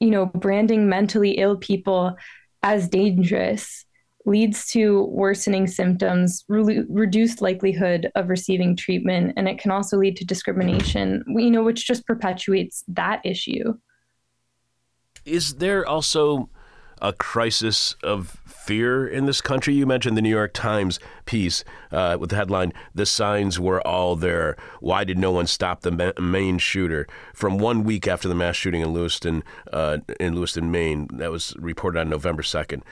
[0.00, 2.16] you know, branding mentally ill people
[2.62, 3.84] as dangerous
[4.24, 10.16] leads to worsening symptoms, re- reduced likelihood of receiving treatment, and it can also lead
[10.16, 13.74] to discrimination, you know, which just perpetuates that issue.
[15.24, 16.50] Is there also
[17.02, 19.74] a crisis of fear in this country?
[19.74, 24.16] You mentioned the New York Times piece uh, with the headline, The Signs Were All
[24.16, 24.56] There.
[24.80, 27.06] Why did no one stop the Maine shooter?
[27.34, 31.54] From one week after the mass shooting in Lewiston, uh, in Lewiston, Maine, that was
[31.58, 32.82] reported on November 2nd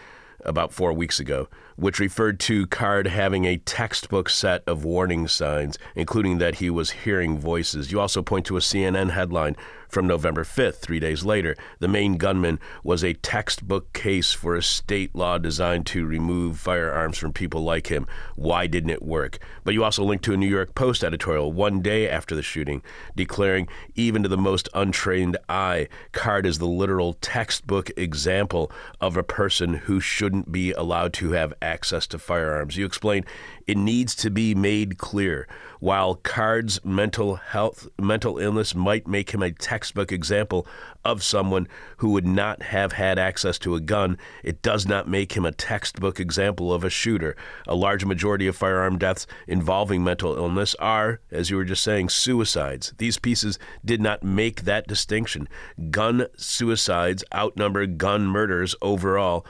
[0.44, 1.48] about four weeks ago,
[1.80, 6.90] which referred to Card having a textbook set of warning signs, including that he was
[6.90, 7.90] hearing voices.
[7.90, 9.56] You also point to a CNN headline
[9.90, 11.56] from November 5th, three days later.
[11.80, 17.18] The Maine gunman was a textbook case for a state law designed to remove firearms
[17.18, 18.06] from people like him.
[18.36, 19.38] Why didn't it work?
[19.64, 22.82] But you also link to a New York Post editorial one day after the shooting,
[23.16, 29.22] declaring, even to the most untrained eye, Card is the literal textbook example of a
[29.22, 32.76] person who shouldn't be allowed to have access to firearms.
[32.76, 33.24] You explain
[33.66, 35.46] it needs to be made clear
[35.80, 40.66] while Card's mental health, mental illness might make him a textbook example
[41.04, 45.32] of someone who would not have had access to a gun, it does not make
[45.32, 47.34] him a textbook example of a shooter.
[47.66, 52.10] A large majority of firearm deaths involving mental illness are, as you were just saying,
[52.10, 52.92] suicides.
[52.98, 55.48] These pieces did not make that distinction.
[55.90, 59.46] Gun suicides outnumber gun murders overall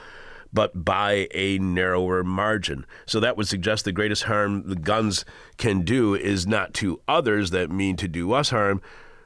[0.53, 2.85] but by a narrower margin.
[3.05, 5.25] So that would suggest the greatest harm the guns
[5.57, 8.81] can do is not to others that mean to do us harm,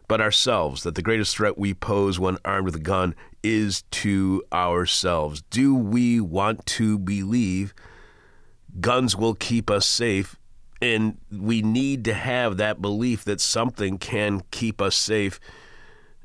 [0.07, 0.83] but ourselves.
[0.83, 5.41] That the greatest threat we pose when armed with a gun is to ourselves.
[5.49, 7.73] Do we want to believe
[8.79, 10.35] guns will keep us safe?
[10.81, 15.39] And we need to have that belief that something can keep us safe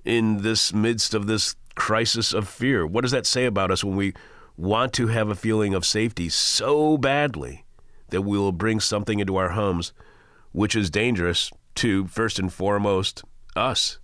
[0.04, 2.86] in this midst of this crisis of fear.
[2.86, 4.12] What does that say about us when we
[4.60, 7.64] want to have a feeling of safety so badly
[8.10, 9.92] that we will bring something into our homes
[10.52, 13.22] which is dangerous to, first and foremost,
[13.56, 13.98] us.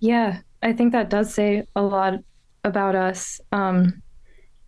[0.00, 2.14] Yeah, I think that does say a lot
[2.64, 3.40] about us.
[3.52, 4.02] Um,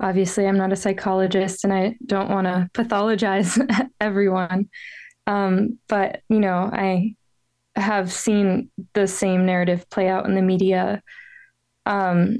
[0.01, 3.61] obviously, I'm not a psychologist and I don't want to pathologize
[4.01, 4.69] everyone.
[5.27, 7.15] Um, but, you know, I
[7.77, 11.03] have seen the same narrative play out in the media.
[11.87, 12.39] Um,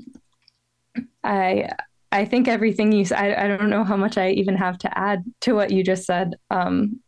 [1.23, 1.71] I
[2.13, 5.25] I think everything you I I don't know how much I even have to add
[5.43, 6.35] to what you just said.
[6.51, 7.01] Um,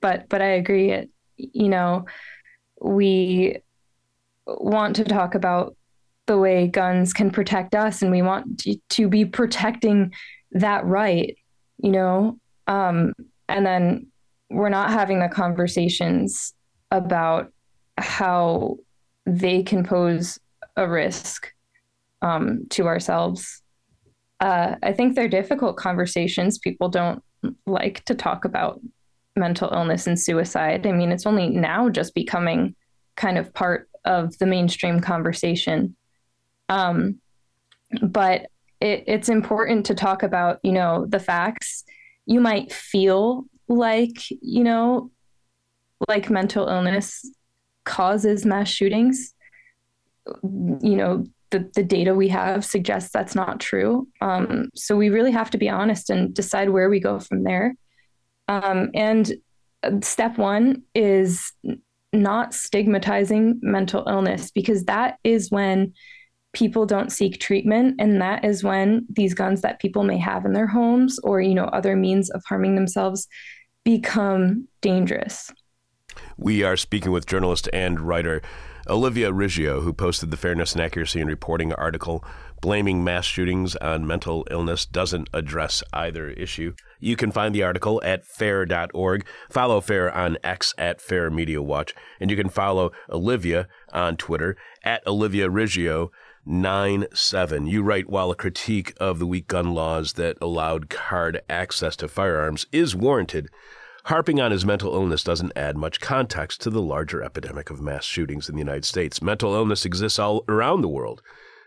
[0.00, 0.90] but but I agree.
[0.90, 2.06] It you know
[2.80, 3.58] we
[4.46, 5.76] want to talk about
[6.26, 10.12] the way guns can protect us, and we want to, to be protecting
[10.52, 11.36] that right.
[11.78, 13.12] You know, um,
[13.48, 14.08] and then
[14.50, 16.54] we're not having the conversations
[16.90, 17.52] about
[17.96, 18.78] how
[19.26, 20.38] they can pose
[20.76, 21.52] a risk
[22.22, 23.62] um, to ourselves.
[24.40, 26.58] Uh, I think they're difficult conversations.
[26.58, 27.22] People don't
[27.66, 28.80] like to talk about
[29.36, 30.86] mental illness and suicide.
[30.86, 32.74] I mean, it's only now just becoming
[33.16, 35.96] kind of part of the mainstream conversation.
[36.68, 37.20] Um,
[38.02, 38.46] but
[38.80, 41.84] it, it's important to talk about, you know, the facts.
[42.26, 45.10] You might feel like, you know,
[46.08, 47.28] like mental illness
[47.84, 49.34] causes mass shootings.
[50.42, 54.06] You know, the, the data we have suggests that's not true.
[54.20, 57.74] Um, so we really have to be honest and decide where we go from there.
[58.48, 59.32] Um, and
[60.00, 61.52] step one is
[62.12, 65.92] not stigmatizing mental illness because that is when
[66.52, 70.54] people don't seek treatment and that is when these guns that people may have in
[70.54, 73.28] their homes or you know other means of harming themselves
[73.84, 75.52] become dangerous
[76.38, 78.40] we are speaking with journalist and writer
[78.88, 82.24] Olivia Riggio, who posted the Fairness and Accuracy in Reporting article,
[82.62, 86.74] blaming mass shootings on mental illness doesn't address either issue.
[86.98, 89.26] You can find the article at fair.org.
[89.50, 91.94] Follow Fair on X at Fair Media Watch.
[92.18, 96.10] And you can follow Olivia on Twitter at Olivia Riggio.
[96.46, 97.66] 9 7.
[97.66, 102.08] You write while a critique of the weak gun laws that allowed card access to
[102.08, 103.50] firearms is warranted,
[104.08, 108.06] Harping on his mental illness doesn't add much context to the larger epidemic of mass
[108.06, 109.20] shootings in the United States.
[109.20, 111.20] Mental illness exists all around the world,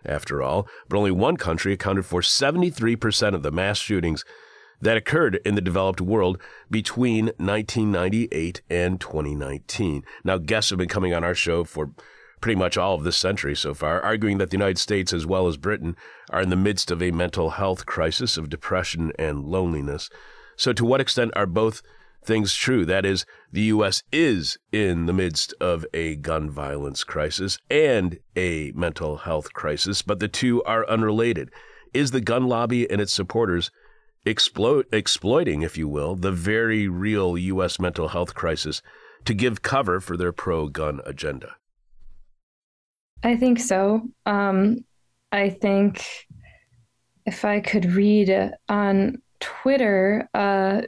[0.04, 4.26] after all, but only one country accounted for 73% of the mass shootings
[4.82, 10.04] that occurred in the developed world between 1998 and 2019.
[10.24, 11.92] Now, guests have been coming on our show for
[12.42, 15.48] pretty much all of this century so far, arguing that the United States, as well
[15.48, 15.96] as Britain,
[16.32, 20.10] are in the midst of a mental health crisis of depression and loneliness.
[20.56, 21.84] So, to what extent are both
[22.24, 22.86] things true.
[22.86, 24.04] That is, the U.S.
[24.12, 30.20] is in the midst of a gun violence crisis and a mental health crisis, but
[30.20, 31.50] the two are unrelated.
[31.94, 33.72] Is the gun lobby and its supporters
[34.26, 37.80] explo- exploiting, if you will, the very real U.S.
[37.80, 38.82] mental health crisis
[39.26, 41.56] to give cover for their pro gun agenda?
[43.24, 44.02] I think so.
[44.26, 44.86] Um,
[45.32, 46.28] I think
[47.26, 50.82] if I could read on Twitter, uh,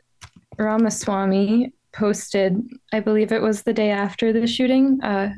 [0.58, 2.60] Ramaswamy posted,
[2.91, 5.34] I believe it was the day after the shooting, uh,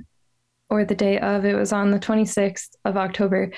[0.70, 3.52] or the day of, it was on the 26th of October.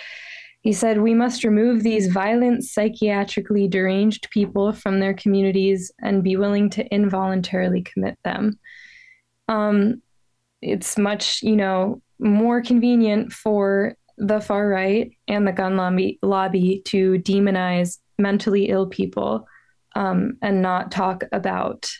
[0.62, 6.36] He said, We must remove these violent, psychiatrically deranged people from their communities and be
[6.36, 8.60] willing to involuntarily commit them.
[9.48, 10.02] Um,
[10.62, 16.82] it's much, you know, more convenient for the far right and the gun lobby, lobby
[16.86, 19.48] to demonize mentally ill people
[19.98, 21.92] um, and not talk about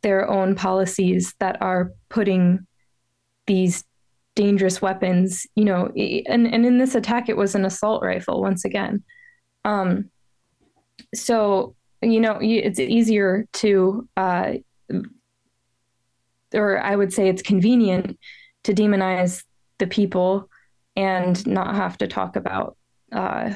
[0.00, 2.66] their own policies that are putting
[3.46, 3.84] these
[4.34, 8.64] dangerous weapons, you know, and, and in this attack, it was an assault rifle once
[8.64, 9.04] again.
[9.66, 10.10] Um,
[11.14, 14.54] so, you know, it's easier to, uh,
[16.54, 18.18] or I would say it's convenient
[18.64, 19.44] to demonize
[19.78, 20.48] the people
[20.96, 22.78] and not have to talk about
[23.12, 23.52] uh,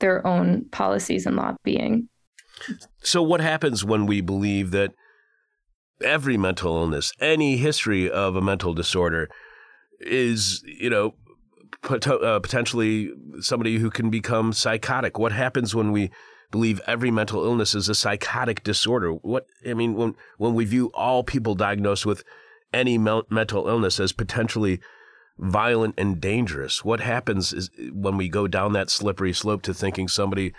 [0.00, 2.08] their own policies and lobbying.
[3.02, 4.92] So, what happens when we believe that
[6.02, 9.28] every mental illness, any history of a mental disorder,
[10.00, 11.14] is, you know,
[11.82, 15.18] pot- uh, potentially somebody who can become psychotic?
[15.18, 16.10] What happens when we
[16.50, 19.12] believe every mental illness is a psychotic disorder?
[19.12, 22.24] What I mean, when when we view all people diagnosed with
[22.72, 24.80] any mental illness as potentially
[25.38, 30.08] violent and dangerous, what happens is when we go down that slippery slope to thinking
[30.08, 30.52] somebody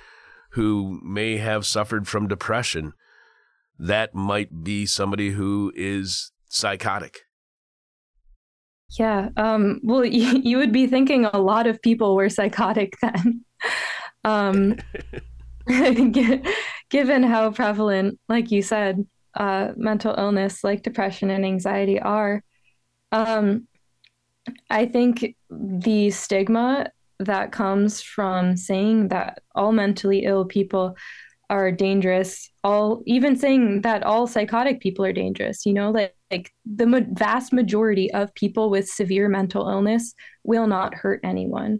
[0.55, 2.93] who may have suffered from depression,
[3.77, 7.19] that might be somebody who is psychotic.
[8.97, 9.29] Yeah.
[9.35, 13.43] Um, well, you, you would be thinking a lot of people were psychotic then.
[14.23, 14.77] um,
[16.89, 22.41] given how prevalent, like you said, uh, mental illness like depression and anxiety are.
[23.11, 23.67] Um,
[24.69, 26.87] I think the stigma
[27.19, 30.95] that comes from saying that all mentally ill people
[31.49, 32.49] are dangerous.
[32.63, 36.99] All even saying that all psychotic people are dangerous you know like, like the ma-
[37.11, 40.13] vast majority of people with severe mental illness
[40.43, 41.79] will not hurt anyone.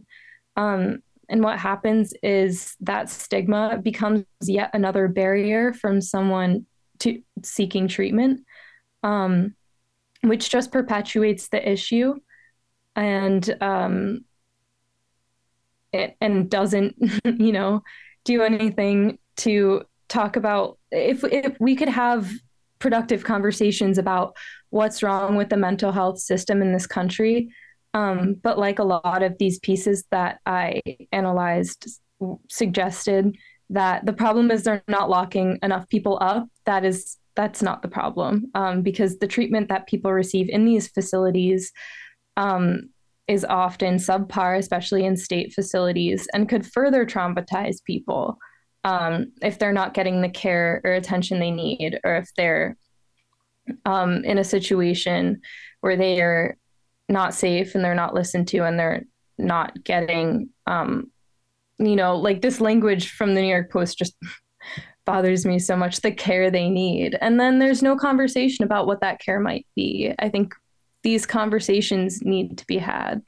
[0.56, 6.68] Um, and what happens is that stigma becomes yet another barrier from someone
[7.00, 8.42] to seeking treatment
[9.06, 9.56] um,
[10.24, 12.16] which just perpetuates the issue.
[12.96, 14.26] And um,
[15.96, 17.82] it, and doesn't you know
[18.24, 22.30] do anything to talk about if if we could have
[22.80, 24.36] productive conversations about
[24.70, 27.50] what's wrong with the mental health system in this country.
[27.93, 30.82] Um, but like a lot of these pieces that i
[31.14, 31.88] analyzed
[32.50, 33.38] suggested
[33.70, 37.88] that the problem is they're not locking enough people up that is that's not the
[37.88, 38.50] problem.
[38.56, 41.72] Um, because the treatment that people receive in these facilities
[42.38, 42.89] um,
[43.28, 48.38] is often subpar, especially in state facilities, and could further traumatize people
[48.84, 52.78] um, if they're not getting the care or attention they need, or if they're
[53.86, 55.42] um, in a situation
[55.82, 56.56] where they are
[57.10, 59.04] not safe and they're not listened to and they're
[59.40, 61.12] not getting, um,
[61.80, 64.16] you know, like this language from the New York Post just
[65.06, 67.18] bothers me so much the care they need.
[67.22, 70.14] And then there's no conversation about what that care might be.
[70.20, 70.54] I think
[71.06, 73.22] these conversations need to be had.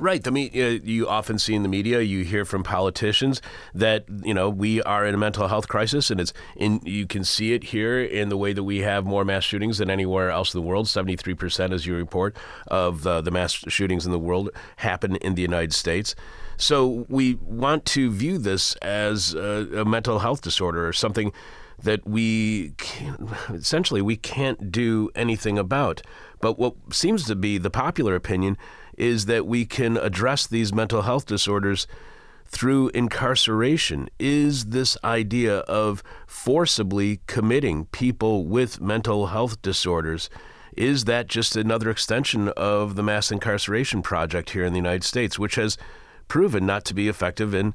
[0.00, 0.24] Right.
[0.24, 3.42] The media, you often see in the media, you hear from politicians
[3.74, 6.80] that you know we are in a mental health crisis, and it's in.
[6.82, 9.90] You can see it here in the way that we have more mass shootings than
[9.90, 10.88] anywhere else in the world.
[10.88, 12.34] Seventy three percent, as you report,
[12.68, 16.14] of the, the mass shootings in the world happen in the United States.
[16.56, 21.32] So we want to view this as a, a mental health disorder or something
[21.82, 22.72] that we
[23.50, 26.00] essentially we can't do anything about.
[26.42, 28.58] But what seems to be the popular opinion
[28.98, 31.86] is that we can address these mental health disorders
[32.44, 34.10] through incarceration.
[34.18, 40.28] Is this idea of forcibly committing people with mental health disorders?
[40.76, 45.38] Is that just another extension of the mass incarceration project here in the United States,
[45.38, 45.78] which has
[46.28, 47.72] proven not to be effective in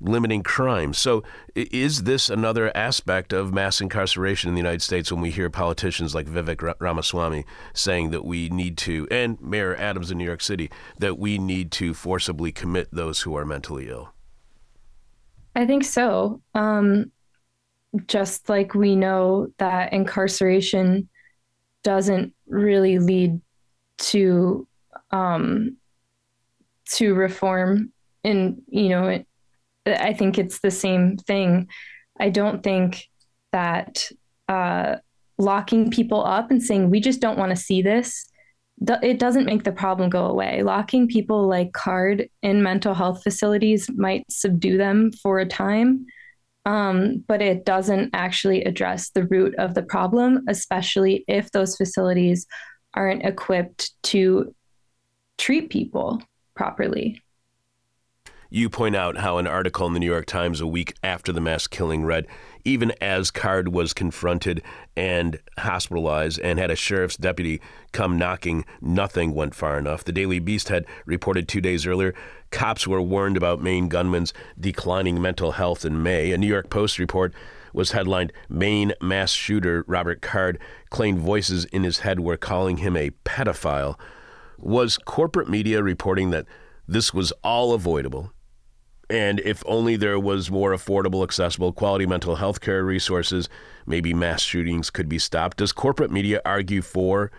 [0.00, 0.92] limiting crime.
[0.92, 1.22] So,
[1.54, 6.14] is this another aspect of mass incarceration in the United States when we hear politicians
[6.14, 7.44] like Vivek Ramaswamy
[7.74, 11.70] saying that we need to, and Mayor Adams in New York City, that we need
[11.72, 14.12] to forcibly commit those who are mentally ill?
[15.54, 16.42] I think so.
[16.54, 17.10] Um,
[18.06, 21.08] just like we know that incarceration
[21.82, 23.40] doesn't really lead
[23.98, 24.66] to
[25.10, 25.76] um,
[26.90, 27.92] to reform
[28.22, 29.24] in you know
[29.86, 31.68] I think it's the same thing.
[32.18, 33.08] I don't think
[33.52, 34.10] that
[34.48, 34.96] uh,
[35.38, 38.26] locking people up and saying we just don't want to see this
[39.02, 40.62] it doesn't make the problem go away.
[40.62, 46.06] Locking people like Card in mental health facilities might subdue them for a time,
[46.66, 52.46] um, but it doesn't actually address the root of the problem, especially if those facilities
[52.92, 54.54] aren't equipped to
[55.38, 56.22] treat people
[56.54, 57.22] properly.
[58.56, 61.42] You point out how an article in the New York Times a week after the
[61.42, 62.26] mass killing read
[62.64, 64.62] even as Card was confronted
[64.96, 67.60] and hospitalized and had a sheriff's deputy
[67.92, 70.04] come knocking, nothing went far enough.
[70.04, 72.14] The Daily Beast had reported two days earlier
[72.50, 76.32] cops were warned about Maine gunmen's declining mental health in May.
[76.32, 77.34] A New York Post report
[77.74, 82.96] was headlined Maine mass shooter Robert Card claimed voices in his head were calling him
[82.96, 84.00] a pedophile.
[84.56, 86.46] Was corporate media reporting that
[86.88, 88.32] this was all avoidable
[89.08, 93.48] and if only there was more affordable, accessible, quality mental health care resources,
[93.86, 95.58] maybe mass shootings could be stopped.
[95.58, 97.30] Does corporate media argue for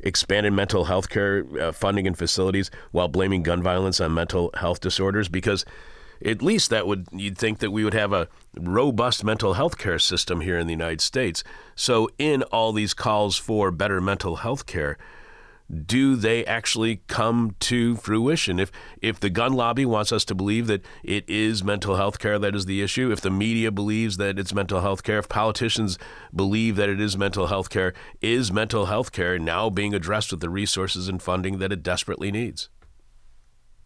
[0.00, 4.80] expanded mental health care uh, funding and facilities while blaming gun violence on mental health
[4.80, 5.28] disorders?
[5.28, 5.64] Because
[6.24, 9.98] at least that would you'd think that we would have a robust mental health care
[9.98, 11.44] system here in the United States.
[11.76, 14.98] So in all these calls for better mental health care,
[15.72, 18.58] do they actually come to fruition?
[18.58, 22.38] If if the gun lobby wants us to believe that it is mental health care
[22.38, 25.98] that is the issue, if the media believes that it's mental health care, if politicians
[26.34, 30.40] believe that it is mental health care, is mental health care now being addressed with
[30.40, 32.68] the resources and funding that it desperately needs?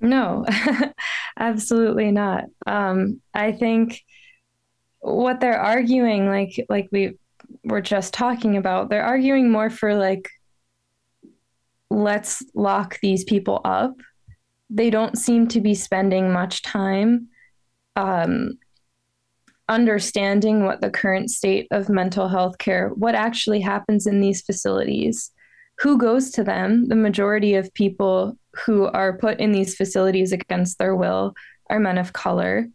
[0.00, 0.44] No,
[1.38, 2.44] absolutely not.
[2.66, 4.02] Um, I think
[5.00, 7.18] what they're arguing, like like we
[7.62, 10.28] were just talking about, they're arguing more for like
[11.90, 13.94] let's lock these people up.
[14.70, 17.28] They don't seem to be spending much time
[17.96, 18.58] um,
[19.68, 25.30] understanding what the current state of mental health care, what actually happens in these facilities,
[25.78, 26.88] who goes to them.
[26.88, 31.34] The majority of people who are put in these facilities against their will
[31.70, 32.66] are men of color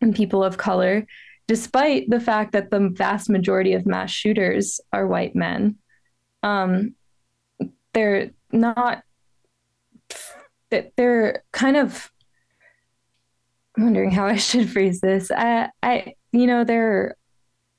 [0.00, 1.06] and people of color,
[1.48, 5.76] despite the fact that the vast majority of mass shooters are white men.
[6.42, 6.94] Um,
[7.92, 9.02] they're not
[10.70, 12.10] that they're kind of
[13.76, 15.30] I'm wondering how I should phrase this.
[15.30, 17.16] I I you know they're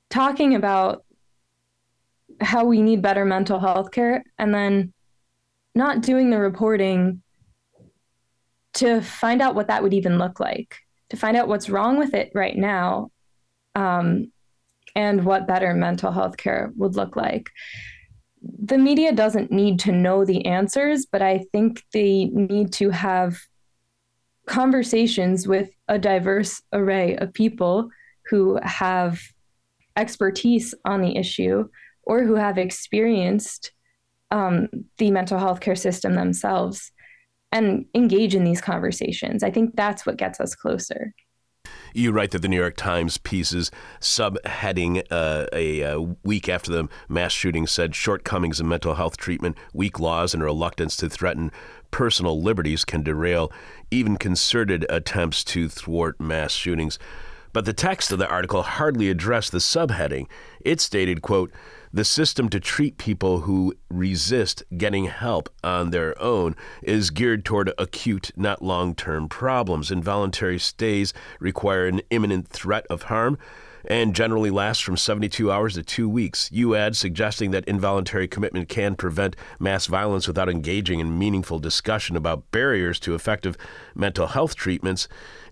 [0.09, 1.03] talking about
[2.41, 4.93] how we need better mental health care and then
[5.75, 7.21] not doing the reporting
[8.73, 10.77] to find out what that would even look like,
[11.09, 13.11] to find out what's wrong with it right now,
[13.75, 14.31] um,
[14.95, 17.49] and what better mental health care would look like
[18.43, 23.39] the media doesn't need to know the answers, but I think they need to have
[24.45, 27.89] conversations with a diverse array of people
[28.29, 29.21] who have
[29.95, 31.67] expertise on the issue
[32.03, 33.71] or who have experienced
[34.31, 34.67] um,
[34.97, 36.91] the mental health care system themselves
[37.51, 39.43] and engage in these conversations.
[39.43, 41.13] I think that's what gets us closer.
[41.95, 43.69] You write that the New York Times pieces
[44.01, 49.57] subheading uh, a, a, week after the mass shooting said shortcomings in mental health treatment,
[49.73, 51.51] weak laws, and reluctance to threaten
[51.91, 53.51] personal liberties can derail
[53.91, 56.97] even concerted attempts to thwart mass shootings.
[57.53, 60.27] But the text of the article hardly addressed the subheading.
[60.61, 61.51] It stated, quote,
[61.93, 67.71] the system to treat people who resist getting help on their own is geared toward
[67.77, 69.91] acute, not long term problems.
[69.91, 73.37] Involuntary stays require an imminent threat of harm
[73.85, 76.49] and generally last from 72 hours to two weeks.
[76.51, 82.15] You add, suggesting that involuntary commitment can prevent mass violence without engaging in meaningful discussion
[82.15, 83.57] about barriers to effective
[83.93, 85.07] mental health treatments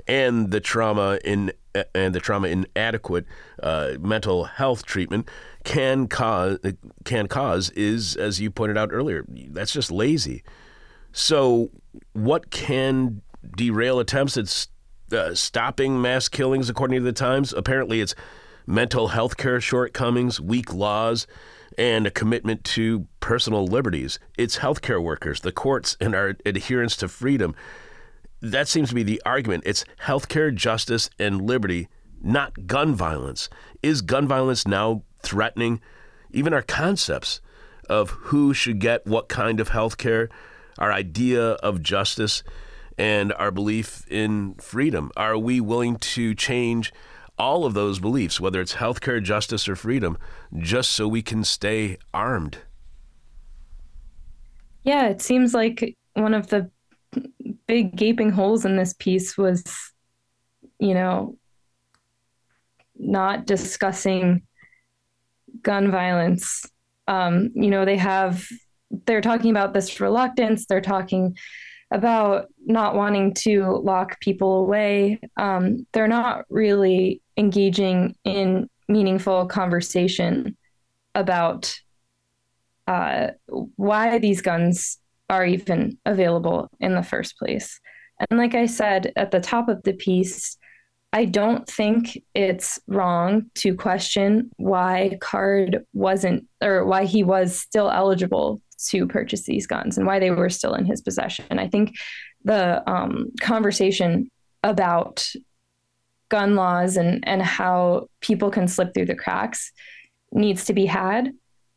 [0.07, 1.51] and the trauma in
[1.95, 3.25] and the trauma inadequate
[3.61, 5.29] uh, mental health treatment
[5.63, 6.59] can cause
[7.05, 10.43] can cause is, as you pointed out earlier, that's just lazy.
[11.13, 11.69] So,
[12.13, 13.21] what can
[13.55, 14.67] derail attempts at
[15.15, 17.53] uh, stopping mass killings, according to the Times?
[17.53, 18.15] Apparently, it's
[18.65, 21.27] mental health care shortcomings, weak laws,
[21.77, 24.19] and a commitment to personal liberties.
[24.37, 27.55] It's healthcare workers, the courts, and our adherence to freedom.
[28.41, 29.63] That seems to be the argument.
[29.65, 31.87] It's healthcare, justice, and liberty,
[32.21, 33.49] not gun violence.
[33.83, 35.79] Is gun violence now threatening
[36.31, 37.41] even our concepts
[37.89, 40.29] of who should get what kind of health care,
[40.79, 42.43] our idea of justice,
[42.97, 45.11] and our belief in freedom.
[45.17, 46.93] Are we willing to change
[47.37, 50.17] all of those beliefs, whether it's healthcare, justice, or freedom,
[50.57, 52.59] just so we can stay armed?
[54.83, 56.69] Yeah, it seems like one of the
[57.71, 59.63] big gaping holes in this piece was,
[60.77, 61.37] you know,
[62.99, 64.41] not discussing
[65.61, 66.65] gun violence.
[67.07, 68.45] Um, you know, they have
[69.05, 70.65] they're talking about this reluctance.
[70.65, 71.37] They're talking
[71.91, 75.21] about not wanting to lock people away.
[75.37, 80.57] Um, they're not really engaging in meaningful conversation
[81.15, 81.73] about
[82.85, 83.27] uh,
[83.77, 84.97] why these guns
[85.31, 87.79] are even available in the first place.
[88.29, 90.57] And like I said at the top of the piece,
[91.13, 97.89] I don't think it's wrong to question why Card wasn't or why he was still
[97.89, 101.45] eligible to purchase these guns and why they were still in his possession.
[101.59, 101.95] I think
[102.43, 104.29] the um, conversation
[104.63, 105.25] about
[106.29, 109.71] gun laws and and how people can slip through the cracks
[110.33, 111.31] needs to be had.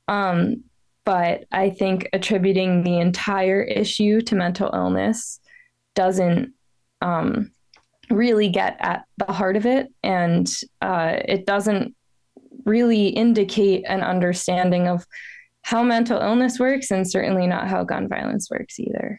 [0.08, 0.64] Um,
[1.04, 5.40] but I think attributing the entire issue to mental illness
[5.94, 6.52] doesn't
[7.02, 7.50] um,
[8.10, 10.50] really get at the heart of it, and
[10.80, 11.94] uh, it doesn't
[12.64, 15.06] really indicate an understanding of
[15.62, 19.18] how mental illness works, and certainly not how gun violence works either.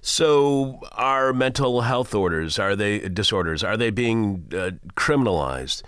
[0.00, 5.82] So, are mental health orders are they disorders are they being uh, criminalized?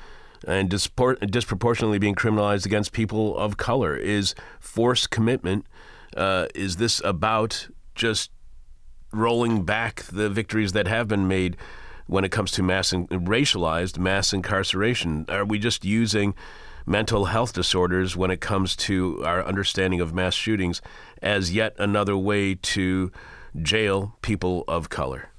[0.47, 3.97] And dispor- disproportionately being criminalized against people of color?
[3.97, 5.67] Is forced commitment,
[6.17, 8.31] uh, is this about just
[9.13, 11.57] rolling back the victories that have been made
[12.07, 15.27] when it comes to mass in- racialized mass incarceration?
[15.29, 16.35] Are we just using
[16.87, 20.81] mental health disorders when it comes to our understanding of mass shootings
[21.21, 23.11] as yet another way to
[23.61, 25.31] jail people of color?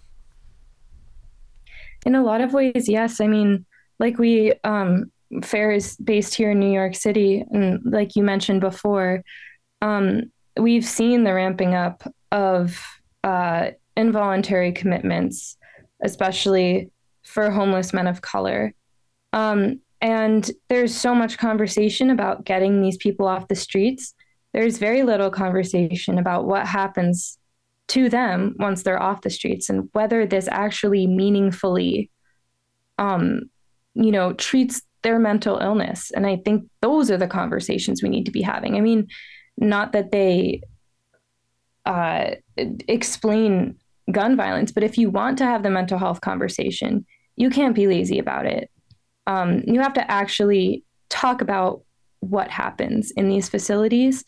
[2.05, 3.19] In a lot of ways, yes.
[3.21, 3.65] I mean,
[3.99, 5.11] like we um,
[5.43, 9.23] fair is based here in New York City, and like you mentioned before,
[9.81, 12.81] um, we've seen the ramping up of
[13.23, 15.57] uh, involuntary commitments,
[16.03, 16.91] especially
[17.23, 18.73] for homeless men of color.
[19.33, 24.13] Um, and there's so much conversation about getting these people off the streets.
[24.53, 27.37] There's very little conversation about what happens
[27.89, 32.11] to them once they're off the streets and whether this actually meaningfully
[32.97, 33.49] um,
[33.97, 36.11] you know, treats their mental illness.
[36.11, 38.75] And I think those are the conversations we need to be having.
[38.75, 39.07] I mean,
[39.57, 40.61] not that they
[41.85, 42.31] uh,
[42.87, 43.77] explain
[44.11, 47.87] gun violence, but if you want to have the mental health conversation, you can't be
[47.87, 48.69] lazy about it.
[49.25, 51.81] Um, you have to actually talk about
[52.19, 54.23] what happens in these facilities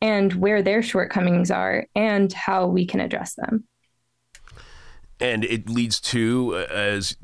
[0.00, 3.64] and where their shortcomings are and how we can address them
[5.20, 7.16] and it leads to, uh, as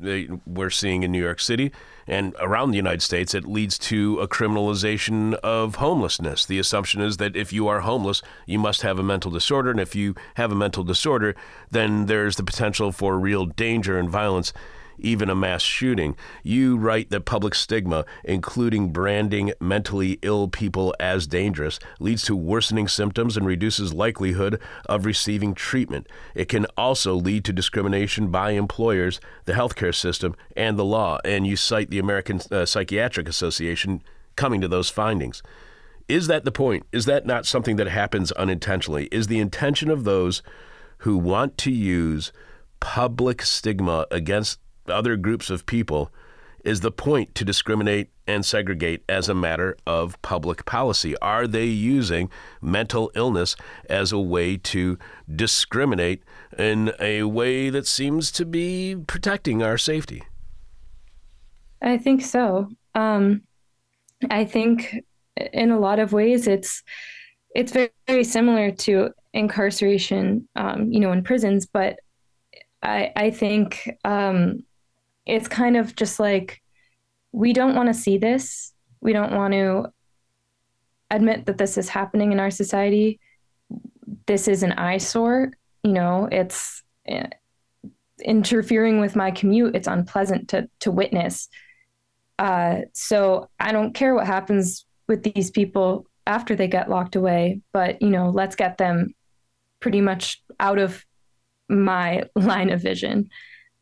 [0.45, 1.71] we're seeing in New York City
[2.07, 6.45] and around the United States, it leads to a criminalization of homelessness.
[6.45, 9.79] The assumption is that if you are homeless, you must have a mental disorder, and
[9.79, 11.35] if you have a mental disorder,
[11.69, 14.51] then there's the potential for real danger and violence
[15.01, 16.15] even a mass shooting.
[16.43, 22.87] You write that public stigma, including branding mentally ill people as dangerous, leads to worsening
[22.87, 26.07] symptoms and reduces likelihood of receiving treatment.
[26.35, 31.19] It can also lead to discrimination by employers, the healthcare system, and the law.
[31.25, 34.03] And you cite the American uh, Psychiatric Association
[34.35, 35.43] coming to those findings.
[36.07, 36.85] Is that the point?
[36.91, 39.07] Is that not something that happens unintentionally?
[39.11, 40.41] Is the intention of those
[40.99, 42.31] who want to use
[42.79, 46.11] public stigma against other groups of people
[46.63, 51.17] is the point to discriminate and segregate as a matter of public policy?
[51.17, 52.29] Are they using
[52.61, 53.55] mental illness
[53.89, 54.97] as a way to
[55.33, 56.23] discriminate
[56.57, 60.23] in a way that seems to be protecting our safety?
[61.81, 62.69] I think so.
[62.93, 63.41] Um,
[64.29, 65.03] I think
[65.53, 66.83] in a lot of ways it's
[67.53, 71.65] it's very, very similar to incarceration, um, you know, in prisons.
[71.65, 71.99] But
[72.83, 74.63] I I think um,
[75.25, 76.61] it's kind of just like
[77.31, 78.73] we don't want to see this.
[78.99, 79.85] We don't want to
[81.09, 83.19] admit that this is happening in our society.
[84.27, 85.51] This is an eyesore.
[85.83, 87.27] You know, it's uh,
[88.23, 89.75] interfering with my commute.
[89.75, 91.49] It's unpleasant to to witness.
[92.37, 97.61] Uh, so I don't care what happens with these people after they get locked away,
[97.71, 99.13] but you know, let's get them
[99.79, 101.05] pretty much out of
[101.69, 103.29] my line of vision.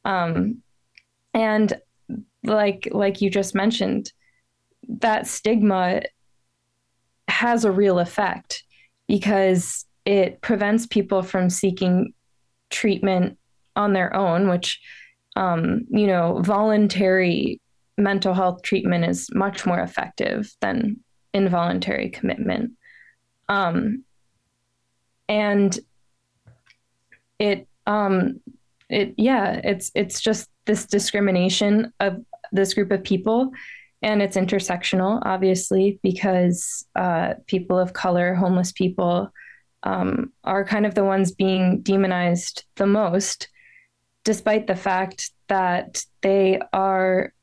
[0.06, 0.62] Um,
[1.34, 1.74] and
[2.44, 4.12] like like you just mentioned
[4.88, 6.02] that stigma
[7.28, 8.64] has a real effect
[9.08, 12.14] because it prevents people from seeking
[12.70, 13.38] treatment
[13.76, 14.80] on their own which
[15.36, 17.62] um, you know voluntary
[18.00, 20.98] mental health treatment is much more effective than
[21.34, 22.72] involuntary commitment.
[23.48, 24.04] Um,
[25.28, 25.78] and
[27.38, 28.40] it um,
[28.90, 33.52] it yeah it's it's just this discrimination of this group of people
[34.02, 39.32] and it's intersectional obviously because uh, people of color homeless people
[39.84, 43.50] um, are kind of the ones being demonized the most,
[44.24, 47.34] despite the fact that they are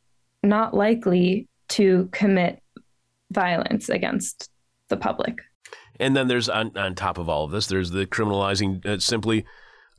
[0.43, 2.63] not likely to commit
[3.31, 4.51] violence against
[4.89, 5.39] the public.
[5.99, 9.45] And then there's on, on top of all of this, there's the criminalizing uh, simply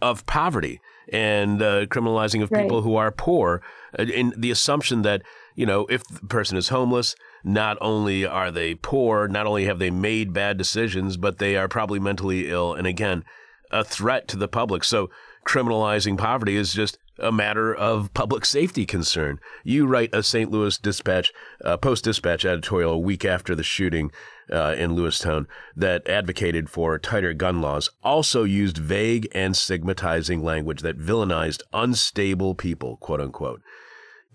[0.01, 0.79] of poverty
[1.11, 3.61] and uh, criminalizing of people who are poor,
[3.97, 5.21] uh, in the assumption that
[5.55, 9.79] you know if the person is homeless, not only are they poor, not only have
[9.79, 13.23] they made bad decisions, but they are probably mentally ill, and again,
[13.71, 14.83] a threat to the public.
[14.83, 15.09] So
[15.47, 19.39] criminalizing poverty is just a matter of public safety concern.
[19.63, 20.51] You write a St.
[20.51, 21.31] Louis Dispatch,
[21.63, 24.11] uh, Post Dispatch editorial a week after the shooting
[24.51, 30.81] uh, in Lewiston that advocated for tighter gun laws, also used vague and stigmatizing language
[30.81, 33.61] that villainized unstable people, quote unquote.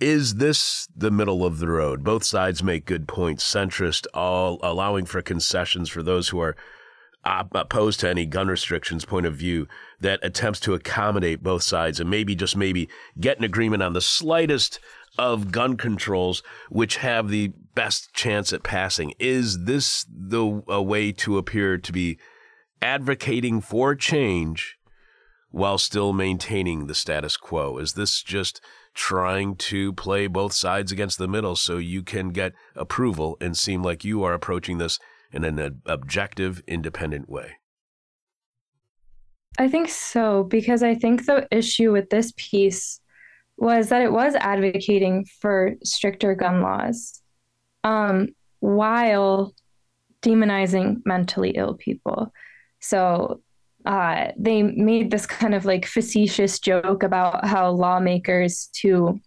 [0.00, 2.02] Is this the middle of the road?
[2.02, 3.48] Both sides make good points.
[3.48, 6.56] Centrist, all allowing for concessions for those who are
[7.24, 9.68] opposed to any gun restrictions point of view
[10.02, 12.88] that attempts to accommodate both sides and maybe just maybe
[13.18, 14.78] get an agreement on the slightest
[15.18, 21.12] of gun controls which have the best chance at passing is this the a way
[21.12, 22.18] to appear to be
[22.80, 24.76] advocating for change
[25.50, 28.60] while still maintaining the status quo is this just
[28.94, 33.82] trying to play both sides against the middle so you can get approval and seem
[33.82, 34.98] like you are approaching this
[35.32, 37.56] in an objective, independent way.
[39.58, 43.00] I think so, because I think the issue with this piece
[43.56, 47.22] was that it was advocating for stricter gun laws
[47.84, 48.28] um,
[48.60, 49.54] while
[50.22, 52.32] demonizing mentally ill people.
[52.80, 53.42] So
[53.84, 59.20] uh, they made this kind of like facetious joke about how lawmakers who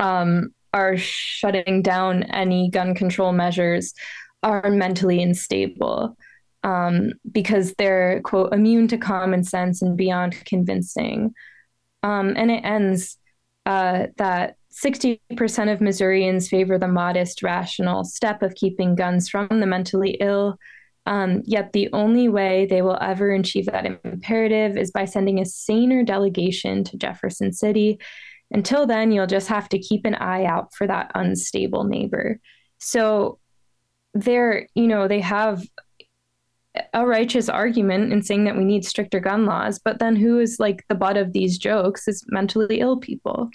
[0.00, 3.94] um, are shutting down any gun control measures
[4.42, 6.16] are mentally unstable
[6.62, 11.34] um, because they're quote immune to common sense and beyond convincing.
[12.02, 13.18] Um, and it ends
[13.66, 19.66] uh, that 60% of Missourians favor the modest, rational step of keeping guns from the
[19.66, 20.58] mentally ill.
[21.06, 25.44] Um, yet the only way they will ever achieve that imperative is by sending a
[25.44, 27.98] saner delegation to Jefferson City.
[28.50, 32.40] Until then, you'll just have to keep an eye out for that unstable neighbor.
[32.78, 33.38] So
[34.14, 35.64] they're, you know, they have
[36.94, 40.58] a righteous argument in saying that we need stricter gun laws, but then who is
[40.58, 43.50] like the butt of these jokes is mentally ill people.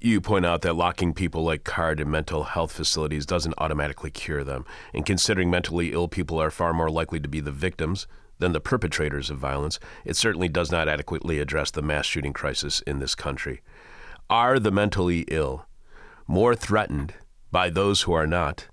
[0.00, 4.44] You point out that locking people like Card in mental health facilities doesn't automatically cure
[4.44, 8.06] them, and considering mentally ill people are far more likely to be the victims
[8.38, 12.82] than the perpetrators of violence, it certainly does not adequately address the mass shooting crisis
[12.82, 13.62] in this country.
[14.28, 15.66] Are the mentally ill
[16.26, 17.14] more threatened
[17.50, 18.66] by those who are not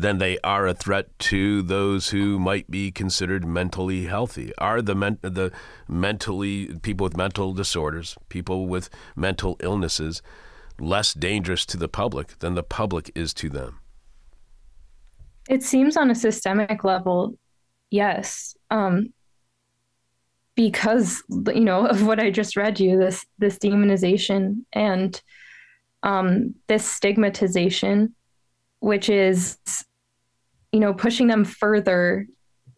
[0.00, 4.52] than they are a threat to those who might be considered mentally healthy?
[4.58, 5.50] Are the men- the
[5.88, 10.22] mentally people with mental disorders, people with mental illnesses,
[10.78, 13.80] less dangerous to the public than the public is to them?
[15.48, 17.36] It seems on a systemic level,
[17.90, 18.56] yes.
[18.70, 19.12] Um,
[20.54, 25.20] because you know of what I just read you, this this demonization and
[26.02, 28.14] um, this stigmatization,
[28.80, 29.58] which is
[30.72, 32.26] you know pushing them further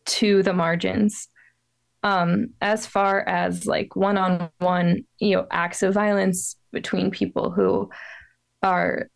[0.06, 1.28] to the margins.
[2.02, 7.90] Um, as far as like one-on-one you know acts of violence between people who
[8.62, 9.10] are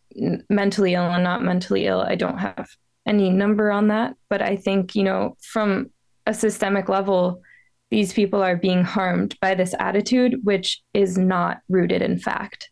[0.49, 2.69] mentally ill and not mentally ill i don't have
[3.05, 4.15] any number on that.
[4.29, 5.89] But i think you know from
[6.27, 7.41] a systemic level
[7.89, 12.69] these people are being harmed by this attitude which is not rooted in fact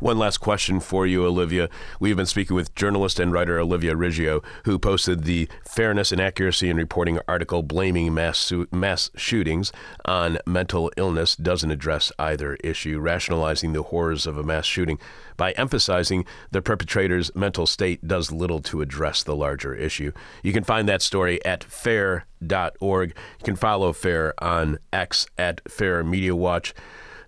[0.00, 1.68] One last question for you, Olivia.
[1.98, 6.70] We've been speaking with journalist and writer Olivia Riggio, who posted the Fairness and Accuracy
[6.70, 9.72] in Reporting article blaming mass, su- mass shootings
[10.04, 15.00] on mental illness doesn't address either issue, rationalizing the horrors of a mass shooting
[15.36, 20.12] by emphasizing the perpetrator's mental state does little to address the larger issue.
[20.44, 23.08] You can find that story at fair.org.
[23.40, 26.72] You can follow Fair on X at Fair Media Watch.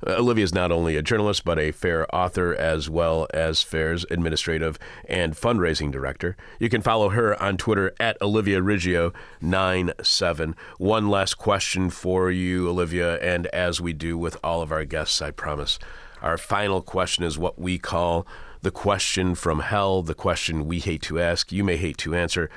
[0.07, 4.07] Uh, Olivia is not only a journalist, but a FAIR author as well as FAIR's
[4.11, 6.37] administrative and fundraising director.
[6.59, 10.57] You can follow her on Twitter at Olivia Riggio 97.
[10.79, 15.21] One last question for you, Olivia, and as we do with all of our guests,
[15.21, 15.79] I promise.
[16.23, 18.27] Our final question is what we call
[18.63, 22.51] the question from hell, the question we hate to ask, you may hate to answer,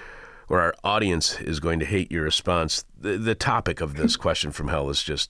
[0.49, 2.83] or our audience is going to hate your response.
[2.99, 5.29] The, the topic of this question from hell is just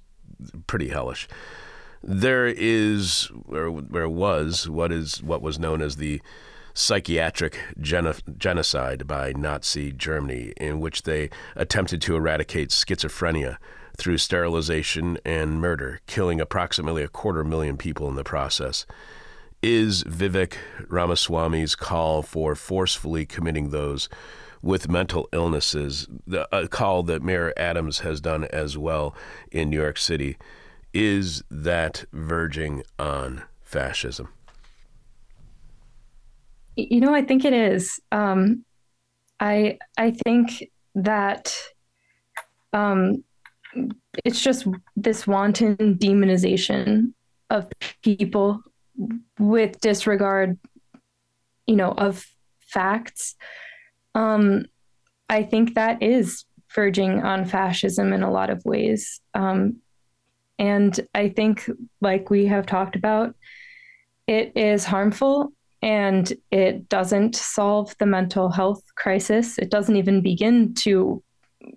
[0.68, 1.28] pretty hellish
[2.04, 6.22] there is or there was what is what was known as the
[6.74, 13.58] psychiatric geno- genocide by Nazi Germany, in which they attempted to eradicate schizophrenia
[13.96, 18.86] through sterilization and murder, killing approximately a quarter million people in the process.
[19.62, 20.56] Is Vivek
[20.90, 24.10] Ramaswamy's call for forcefully committing those
[24.62, 29.16] with mental illnesses, the, a call that Mayor Adams has done as well
[29.52, 30.38] in New York City,
[30.94, 34.30] is that verging on fascism?
[36.76, 38.00] You know, I think it is.
[38.12, 38.66] Um,
[39.40, 41.56] I I think that
[42.72, 43.24] um,
[44.24, 47.14] it's just this wanton demonization
[47.50, 47.68] of
[48.02, 48.62] people
[49.40, 50.58] with disregard,
[51.68, 52.26] you know, of
[52.60, 53.36] facts.
[54.16, 54.66] Um,
[55.30, 59.22] I think that is verging on fascism in a lot of ways.
[59.34, 59.82] Um,
[60.64, 63.36] and I think, like we have talked about,
[64.28, 65.52] it is harmful
[65.82, 69.60] and it doesn't solve the mental health crisis.
[69.60, 71.22] It doesn't even begin to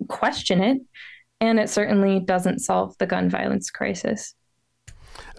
[0.07, 0.81] question it.
[1.41, 4.33] And it certainly doesn't solve the gun violence crisis.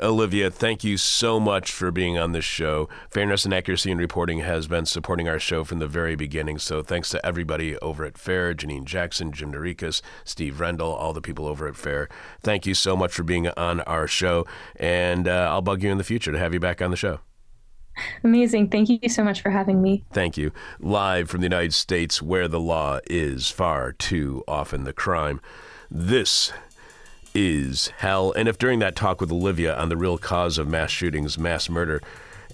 [0.01, 2.89] Olivia, thank you so much for being on this show.
[3.11, 6.59] Fairness and Accuracy in Reporting has been supporting our show from the very beginning.
[6.59, 11.20] So thanks to everybody over at FAIR, Janine Jackson, Jim Naureckas, Steve Rendall, all the
[11.20, 12.09] people over at FAIR.
[12.41, 14.47] Thank you so much for being on our show.
[14.76, 17.20] And uh, I'll bug you in the future to have you back on the show.
[18.22, 18.68] Amazing.
[18.68, 20.05] Thank you so much for having me.
[20.12, 20.53] Thank you.
[20.79, 25.41] Live from the United States, where the law is far too often the crime.
[25.91, 26.53] This
[27.39, 28.32] is hell.
[28.32, 31.68] And if during that talk with Olivia on the real cause of mass shootings, mass
[31.68, 32.03] murder,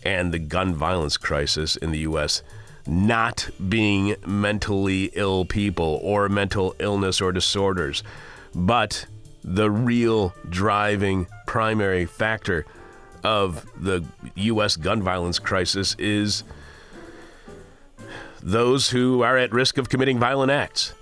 [0.02, 2.42] and the gun violence crisis in the U.S.,
[2.86, 8.02] not being mentally ill people or mental illness or disorders,
[8.54, 9.06] but
[9.42, 12.66] the real driving primary factor
[13.22, 14.04] of the
[14.34, 14.76] U.S.
[14.76, 16.44] gun violence crisis is
[18.42, 20.92] those who are at risk of committing violent acts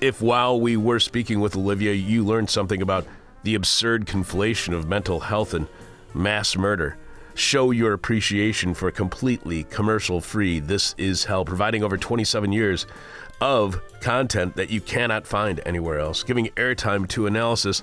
[0.00, 3.06] if while we were speaking with Olivia, you learned something about
[3.42, 5.68] the absurd conflation of mental health and
[6.14, 6.96] mass murder,
[7.34, 12.86] show your appreciation for completely commercial free This Is Hell, providing over 27 years
[13.40, 17.82] of content that you cannot find anywhere else, giving airtime to analysis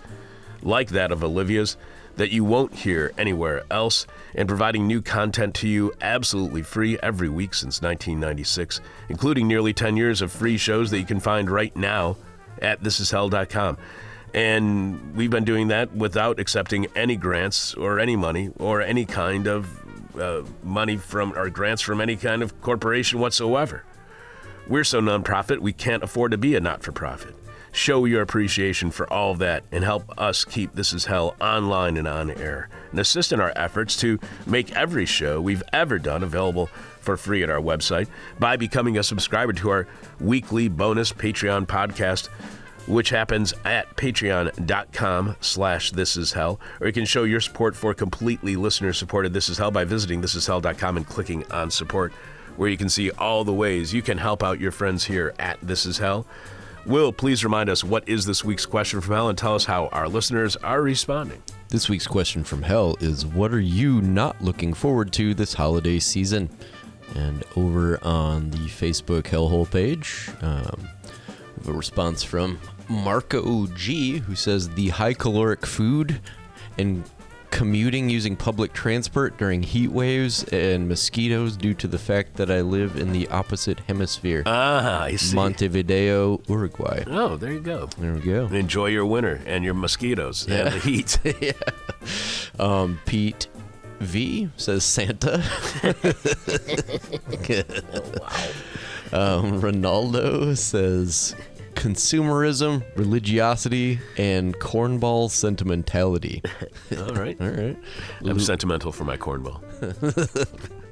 [0.61, 1.77] like that of Olivia's
[2.15, 4.05] that you won't hear anywhere else,
[4.35, 9.97] and providing new content to you absolutely free every week since 1996, including nearly 10
[9.97, 12.17] years of free shows that you can find right now
[12.61, 13.77] at thisishell.com.
[14.33, 19.47] And we've been doing that without accepting any grants or any money or any kind
[19.47, 23.83] of uh, money from or grants from any kind of corporation whatsoever.
[24.67, 27.35] We're so nonprofit, we can't afford to be a not for profit
[27.73, 31.97] show your appreciation for all of that and help us keep This Is Hell online
[31.97, 36.23] and on air, and assist in our efforts to make every show we've ever done
[36.23, 36.67] available
[37.01, 38.07] for free at our website
[38.39, 39.87] by becoming a subscriber to our
[40.21, 42.29] weekly bonus Patreon podcast
[42.85, 47.93] which happens at patreon.com slash this is hell or you can show your support for
[47.93, 52.11] completely listener supported this is hell by visiting thisishell.com and clicking on support
[52.57, 55.57] where you can see all the ways you can help out your friends here at
[55.61, 56.25] this is hell
[56.85, 59.87] Will, please remind us what is this week's question from hell and tell us how
[59.87, 61.41] our listeners are responding.
[61.69, 65.99] This week's question from hell is What are you not looking forward to this holiday
[65.99, 66.49] season?
[67.15, 70.89] And over on the Facebook Hellhole page, um,
[71.27, 72.59] we have a response from
[72.89, 76.19] Marco G, who says the high caloric food
[76.77, 77.05] and
[77.53, 82.61] commuting using public transport during heat waves and mosquitoes due to the fact that I
[82.61, 84.41] live in the opposite hemisphere.
[84.47, 85.35] Ah, I see.
[85.35, 87.03] Montevideo, Uruguay.
[87.05, 87.89] Oh, there you go.
[87.99, 88.47] There we go.
[88.47, 90.55] Enjoy your winter and your mosquitoes yeah.
[90.55, 91.19] and the heat.
[91.41, 91.51] yeah.
[92.57, 93.47] Um, Pete
[93.99, 95.43] V says Santa.
[95.83, 95.93] oh,
[98.19, 99.37] wow.
[99.37, 101.35] Um, Ronaldo says
[101.75, 106.41] consumerism, religiosity, and cornball sentimentality.
[106.97, 107.39] All right.
[107.39, 107.77] All right.
[108.21, 109.61] I'm sentimental for my cornball.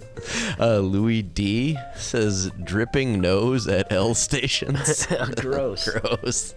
[0.59, 5.07] uh, Louis D says dripping nose at L stations.
[5.37, 5.89] Gross.
[5.89, 6.55] Gross.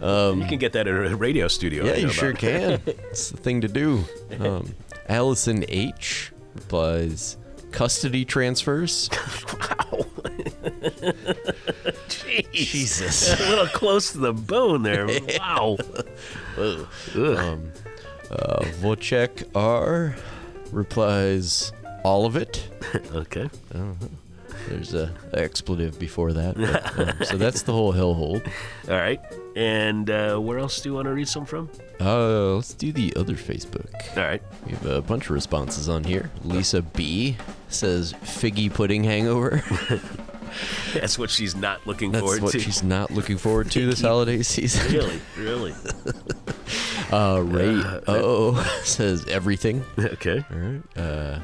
[0.00, 1.84] Um, you can get that in a radio studio.
[1.86, 2.80] Yeah, you sure can.
[2.86, 4.04] it's the thing to do.
[4.38, 4.74] Um,
[5.08, 7.38] Allison H replies
[7.72, 9.08] custody transfers.
[9.60, 10.06] wow.
[12.36, 12.52] Jeez.
[12.52, 13.40] Jesus.
[13.40, 15.06] A little close to the bone there.
[15.38, 15.76] Wow.
[17.14, 17.72] um,
[18.30, 18.96] uh,
[19.54, 20.16] R
[20.72, 21.72] replies,
[22.04, 22.68] all of it.
[23.14, 23.48] okay.
[23.74, 23.92] Uh-huh.
[24.68, 26.56] There's a expletive before that.
[26.56, 28.44] but, um, so that's the whole hellhole.
[28.88, 29.20] All right.
[29.54, 31.70] And uh, where else do you want to read some from?
[32.00, 33.88] Uh, let's do the other Facebook.
[34.16, 34.42] All right.
[34.66, 36.30] We have a bunch of responses on here.
[36.44, 37.36] Lisa B
[37.68, 39.62] says figgy pudding hangover.
[40.94, 42.42] That's what she's not looking That's forward to.
[42.44, 44.92] That's what she's not looking forward to this holiday season.
[44.92, 45.74] Really, really.
[47.12, 49.84] Uh, Ray O says everything.
[49.96, 50.44] okay.
[50.50, 50.82] All right.
[50.96, 51.38] Uh,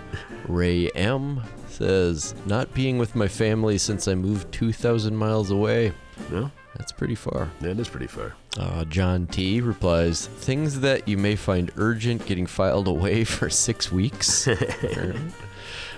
[0.49, 5.93] Ray M says not being with my family since I moved 2,000 miles away.
[6.33, 7.49] Well, That's pretty far.
[7.61, 8.35] that is pretty far.
[8.59, 13.93] Uh, John T replies things that you may find urgent getting filed away for six
[13.93, 14.49] weeks.
[14.49, 15.15] Right.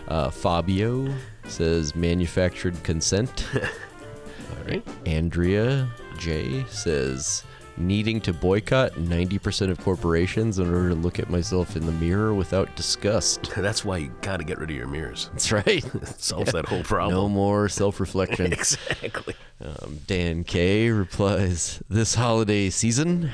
[0.09, 1.09] uh, Fabio
[1.47, 3.47] says manufactured consent.
[3.55, 4.83] All right.
[5.07, 5.89] Andrea
[6.19, 7.45] J says
[7.77, 12.35] needing to boycott 90% of corporations in order to look at myself in the mirror
[12.35, 13.51] without disgust.
[13.57, 15.29] That's why you got to get rid of your mirrors.
[15.33, 15.85] That's right.
[16.19, 17.15] Solves that whole problem.
[17.15, 18.53] No more self reflection.
[18.53, 19.35] Exactly.
[19.61, 23.31] Um, Dan K replies, "This holiday season."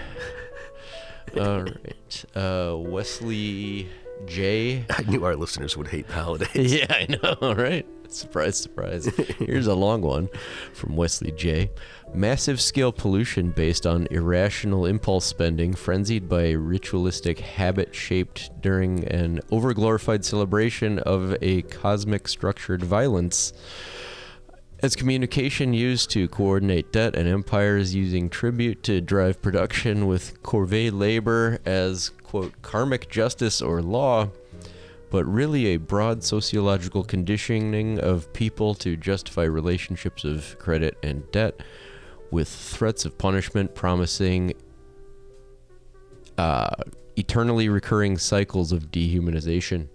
[1.36, 2.24] All right.
[2.34, 3.88] Uh, Wesley
[4.26, 4.84] J.
[4.90, 6.74] I knew our listeners would hate the holidays.
[6.74, 7.86] Yeah, I know, right?
[8.20, 9.06] Surprise, surprise.
[9.38, 10.28] Here's a long one
[10.72, 11.70] from Wesley J.
[12.12, 19.38] Massive scale pollution based on irrational impulse spending, frenzied by ritualistic habit shaped during an
[19.52, 23.52] overglorified celebration of a cosmic structured violence.
[24.82, 30.90] As communication used to coordinate debt and empires using tribute to drive production with corvée
[30.92, 34.30] labor as, quote, karmic justice or law,
[35.10, 41.60] but really a broad sociological conditioning of people to justify relationships of credit and debt
[42.30, 44.52] with threats of punishment promising
[46.38, 46.70] uh,
[47.16, 49.88] eternally recurring cycles of dehumanization.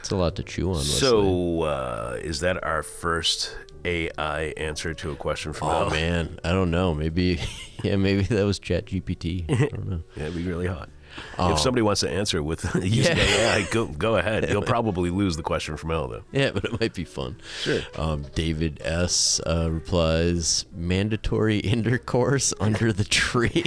[0.00, 0.82] It's a lot to chew on.
[0.82, 5.90] So, uh, is that our first AI answer to a question from Oh Al?
[5.90, 6.94] man, I don't know.
[6.94, 7.40] Maybe,
[7.82, 9.50] yeah, maybe that was ChatGPT.
[9.50, 10.02] I don't know.
[10.16, 10.90] Yeah, it'd be really hot.
[11.38, 11.52] Oh.
[11.52, 13.56] If somebody wants to answer with using Yeah.
[13.56, 14.48] AI, go go ahead.
[14.50, 16.22] You'll probably lose the question from L though.
[16.32, 17.36] Yeah, but it might be fun.
[17.62, 17.80] Sure.
[17.96, 19.40] Um, David S.
[19.46, 23.64] Uh, replies: mandatory intercourse under the tree.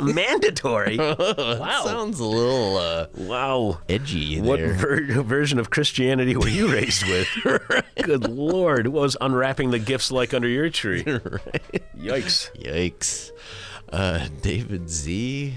[0.00, 0.96] Mandatory.
[0.98, 3.80] wow, sounds a little uh, Wow.
[3.88, 4.72] edgy What there.
[4.74, 7.28] ver- version of Christianity were you raised with?
[8.02, 8.86] Good lord.
[8.88, 11.04] What was unwrapping the gifts like under your tree?
[11.04, 12.50] Yikes.
[12.58, 13.30] Yikes.
[13.92, 15.54] Uh, David Z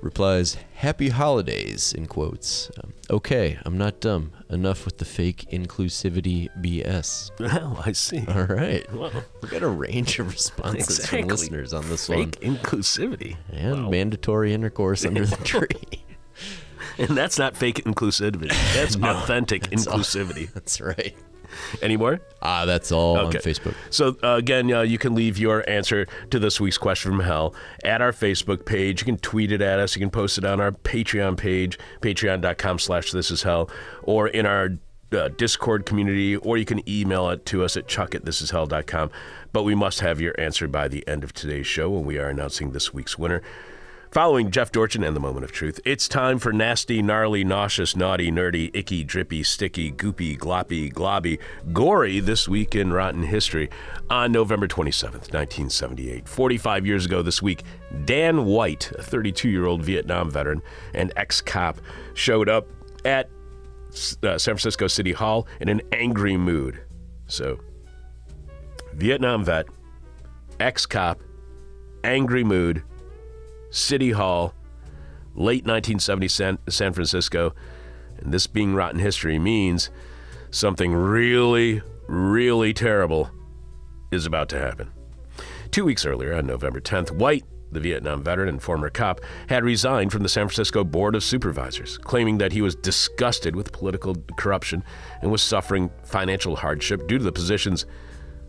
[0.00, 2.70] replies, Happy holidays, in quotes.
[2.82, 4.32] Um, okay, I'm not dumb.
[4.50, 7.30] Enough with the fake inclusivity BS.
[7.40, 8.24] Well, I see.
[8.28, 8.90] All right.
[8.92, 9.10] Well,
[9.42, 11.20] We got a range of responses exactly.
[11.22, 12.30] from listeners on this one.
[12.32, 13.36] Fake inclusivity.
[13.52, 13.90] And Wow.
[13.90, 16.04] mandatory intercourse under the tree.
[16.96, 18.48] And that's not fake inclusivity.
[18.74, 20.52] That's authentic inclusivity.
[20.54, 21.14] That's right.
[21.82, 22.20] Any more?
[22.42, 23.74] Ah, that's all on Facebook.
[23.90, 27.54] So uh, again, uh, you can leave your answer to this week's question from hell
[27.84, 29.00] at our Facebook page.
[29.00, 29.96] You can tweet it at us.
[29.96, 33.70] You can post it on our Patreon page, patreon.com slash this is hell,
[34.02, 34.70] or in our
[35.12, 39.10] uh, Discord community, or you can email it to us at chuck at thisishell.com.
[39.52, 42.28] But we must have your answer by the end of today's show when we are
[42.28, 43.42] announcing this week's winner.
[44.18, 48.32] Following Jeff Dorchin and the Moment of Truth, it's time for nasty, gnarly, nauseous, naughty,
[48.32, 51.38] nerdy, icky, drippy, sticky, goopy, gloppy, globby,
[51.72, 53.70] gory this week in Rotten History
[54.10, 56.28] on November 27th, 1978.
[56.28, 57.62] 45 years ago this week,
[58.06, 60.62] Dan White, a 32 year old Vietnam veteran
[60.94, 61.78] and ex cop,
[62.14, 62.66] showed up
[63.04, 63.30] at
[64.24, 66.82] uh, San Francisco City Hall in an angry mood.
[67.28, 67.60] So,
[68.94, 69.66] Vietnam vet,
[70.58, 71.20] ex cop,
[72.02, 72.82] angry mood,
[73.78, 74.54] City Hall,
[75.34, 77.54] late 1970 San, San Francisco.
[78.18, 79.90] And this being rotten history means
[80.50, 83.30] something really, really terrible
[84.10, 84.90] is about to happen.
[85.70, 90.10] Two weeks earlier, on November 10th, White, the Vietnam veteran and former cop, had resigned
[90.10, 94.82] from the San Francisco Board of Supervisors, claiming that he was disgusted with political corruption
[95.20, 97.84] and was suffering financial hardship due to the position's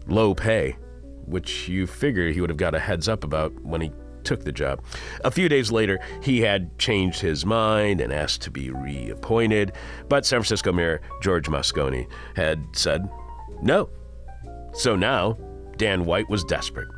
[0.08, 0.78] low pay,
[1.26, 3.92] which you figure he would have got a heads up about when he
[4.24, 4.84] took the job.
[5.24, 9.74] A few days later, he had changed his mind and asked to be reappointed,
[10.08, 13.10] but San Francisco Mayor George Moscone had said
[13.62, 13.90] no.
[14.74, 15.38] So now,
[15.78, 16.90] Dan White was desperate.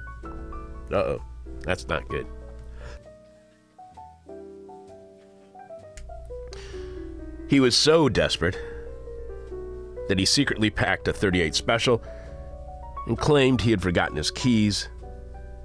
[0.91, 1.23] Uh oh,
[1.61, 2.27] that's not good.
[7.47, 8.57] He was so desperate
[10.07, 12.01] that he secretly packed a 38 special
[13.07, 14.89] and claimed he had forgotten his keys.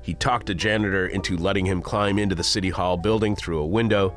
[0.06, 3.66] He talked a janitor into letting him climb into the City Hall building through a
[3.66, 4.14] window,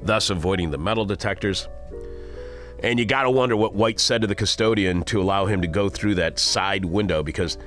[0.00, 1.68] thus avoiding the metal detectors.
[2.82, 5.68] And you got to wonder what White said to the custodian to allow him to
[5.68, 7.58] go through that side window because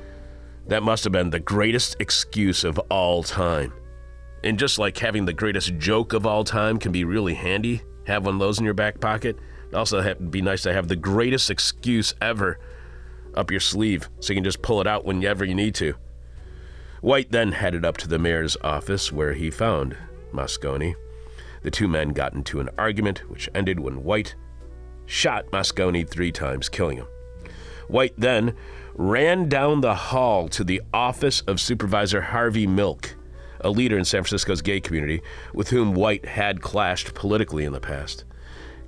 [0.70, 3.72] that must have been the greatest excuse of all time.
[4.44, 8.26] And just like having the greatest joke of all time can be really handy, have
[8.26, 9.38] one of those in your back pocket.
[9.70, 12.58] It also it'd be nice to have the greatest excuse ever
[13.36, 15.94] up your sleeve so you can just pull it out whenever you need to.
[17.02, 19.98] White then headed up to the mayor's office where he found
[20.32, 20.94] Moscone.
[21.64, 24.36] The two men got into an argument, which ended when White
[25.08, 27.08] shot Moscone three times, killing him.
[27.88, 28.56] White then
[28.94, 33.16] ran down the hall to the office of Supervisor Harvey Milk,
[33.62, 35.24] a leader in San Francisco's gay community
[35.56, 38.26] with whom White had clashed politically in the past.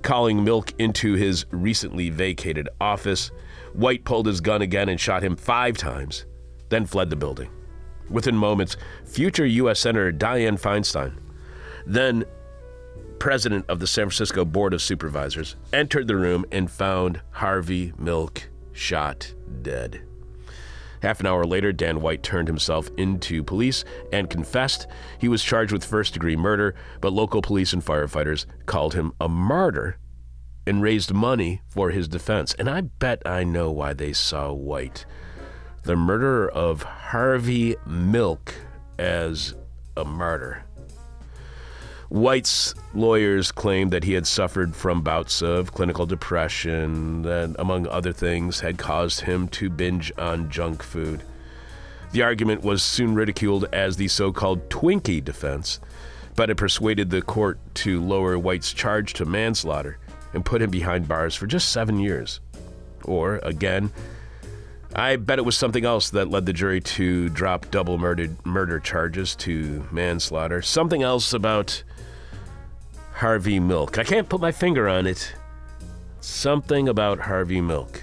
[0.02, 3.32] Calling Milk into his recently vacated office,
[3.72, 6.26] White pulled his gun again and shot him five times,
[6.68, 7.50] then fled the building.
[8.10, 9.80] Within moments, future U.S.
[9.80, 11.14] Senator Dianne Feinstein,
[11.86, 12.24] then
[13.18, 18.50] president of the San Francisco Board of Supervisors, entered the room and found Harvey Milk
[18.72, 19.32] shot
[19.62, 20.02] dead.
[21.02, 24.86] Half an hour later, Dan White turned himself into police and confessed.
[25.18, 29.28] He was charged with first degree murder, but local police and firefighters called him a
[29.28, 29.98] martyr
[30.66, 32.54] and raised money for his defense.
[32.58, 35.04] And I bet I know why they saw White,
[35.84, 38.54] the murderer of Harvey Milk,
[38.98, 39.54] as
[39.96, 40.64] a martyr.
[42.08, 48.12] White's lawyers claimed that he had suffered from bouts of clinical depression that, among other
[48.12, 51.22] things, had caused him to binge on junk food.
[52.12, 55.80] The argument was soon ridiculed as the so called Twinkie defense,
[56.34, 59.98] but it persuaded the court to lower White's charge to manslaughter
[60.32, 62.40] and put him behind bars for just seven years.
[63.04, 63.92] Or, again,
[64.96, 68.78] I bet it was something else that led the jury to drop double murdered, murder
[68.78, 70.62] charges to manslaughter.
[70.62, 71.82] Something else about
[73.14, 73.98] Harvey Milk.
[73.98, 75.34] I can't put my finger on it.
[76.20, 78.02] Something about Harvey Milk.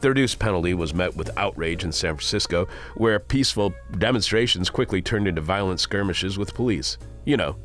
[0.00, 5.28] The reduced penalty was met with outrage in San Francisco, where peaceful demonstrations quickly turned
[5.28, 6.98] into violent skirmishes with police.
[7.24, 7.56] You know,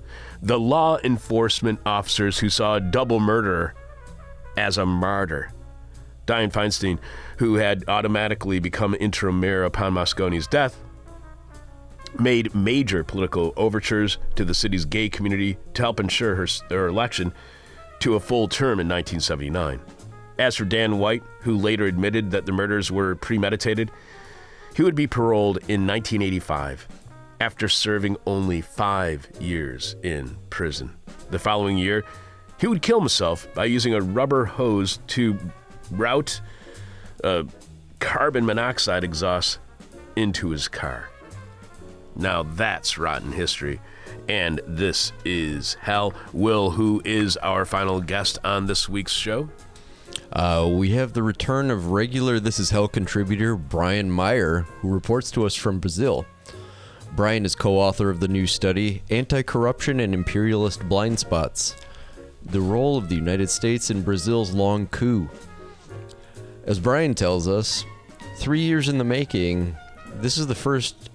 [0.42, 3.74] the law enforcement officers who saw a double murderer
[4.56, 5.52] as a martyr.
[6.28, 7.00] Dianne Feinstein,
[7.38, 10.80] who had automatically become interim mayor upon Moscone's death,
[12.20, 17.34] made major political overtures to the city's gay community to help ensure her, her election
[18.00, 19.80] to a full term in 1979.
[20.40, 23.92] As for Dan White, who later admitted that the murders were premeditated,
[24.76, 26.88] he would be paroled in 1985
[27.40, 30.96] after serving only five years in prison.
[31.30, 32.04] The following year,
[32.60, 35.38] he would kill himself by using a rubber hose to
[35.92, 36.42] route
[37.24, 37.44] uh,
[38.00, 39.60] carbon monoxide exhaust
[40.16, 41.10] into his car.
[42.16, 43.80] Now that's rotten history.
[44.28, 46.14] And this is Hell.
[46.34, 49.50] Will, who is our final guest on this week's show?
[50.34, 55.32] Uh, we have the return of regular This Is Hell contributor Brian Mier, who reports
[55.32, 56.26] to us from Brazil.
[57.16, 61.76] Brian is co author of the new study, Anti Corruption and Imperialist Blind Spots
[62.46, 65.30] The Role of the United States in Brazil's Long Coup.
[66.68, 67.86] As Brian tells us,
[68.36, 69.74] three years in the making,
[70.16, 71.10] this is the first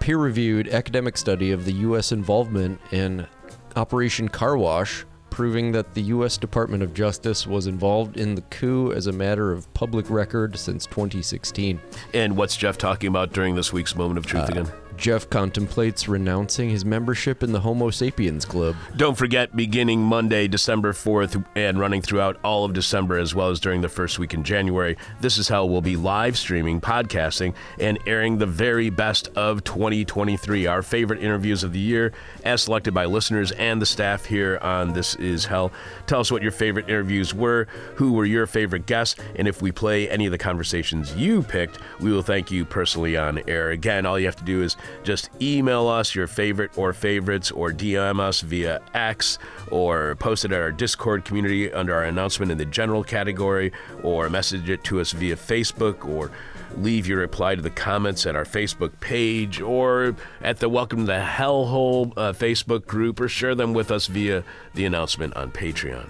[0.00, 2.10] peer reviewed academic study of the U.S.
[2.10, 3.28] involvement in
[3.76, 6.36] Operation Car Wash, proving that the U.S.
[6.36, 10.84] Department of Justice was involved in the coup as a matter of public record since
[10.86, 11.80] 2016.
[12.12, 14.72] And what's Jeff talking about during this week's moment of truth uh, again?
[15.00, 18.76] Jeff contemplates renouncing his membership in the Homo sapiens Club.
[18.98, 23.60] Don't forget, beginning Monday, December 4th, and running throughout all of December as well as
[23.60, 27.98] during the first week in January, This Is Hell will be live streaming, podcasting, and
[28.06, 30.66] airing the very best of 2023.
[30.66, 32.12] Our favorite interviews of the year,
[32.44, 35.72] as selected by listeners and the staff here on This Is Hell.
[36.06, 39.72] Tell us what your favorite interviews were, who were your favorite guests, and if we
[39.72, 43.70] play any of the conversations you picked, we will thank you personally on air.
[43.70, 47.70] Again, all you have to do is just email us your favorite or favorites or
[47.70, 49.38] DM us via X
[49.70, 53.72] or post it at our Discord community under our announcement in the general category
[54.02, 56.30] or message it to us via Facebook or
[56.76, 61.06] leave your reply to the comments at our Facebook page or at the Welcome to
[61.06, 64.44] the Hellhole uh, Facebook group or share them with us via
[64.74, 66.08] the announcement on Patreon.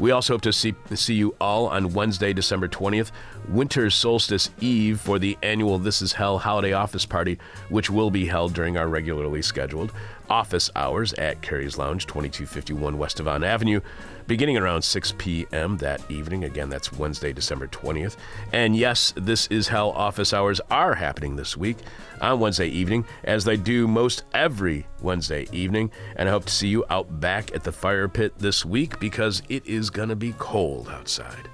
[0.00, 3.10] We also hope to see, see you all on Wednesday, December 20th,
[3.50, 8.24] Winter Solstice Eve, for the annual This Is Hell holiday office party, which will be
[8.24, 9.92] held during our regularly scheduled
[10.30, 13.82] office hours at Cary's Lounge, 2251 West Devon Avenue,
[14.30, 15.76] beginning around 6 p.m.
[15.78, 16.44] that evening.
[16.44, 18.14] Again, that's Wednesday, December 20th.
[18.52, 21.78] And yes, This Is how office hours are happening this week
[22.20, 25.90] on Wednesday evening, as they do most every Wednesday evening.
[26.14, 29.42] And I hope to see you out back at the fire pit this week because
[29.48, 31.48] it is going to be cold outside.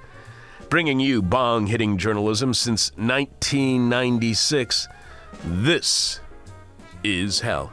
[0.69, 4.87] Bringing you bong hitting journalism since 1996,
[5.43, 6.21] this
[7.03, 7.73] is Hell.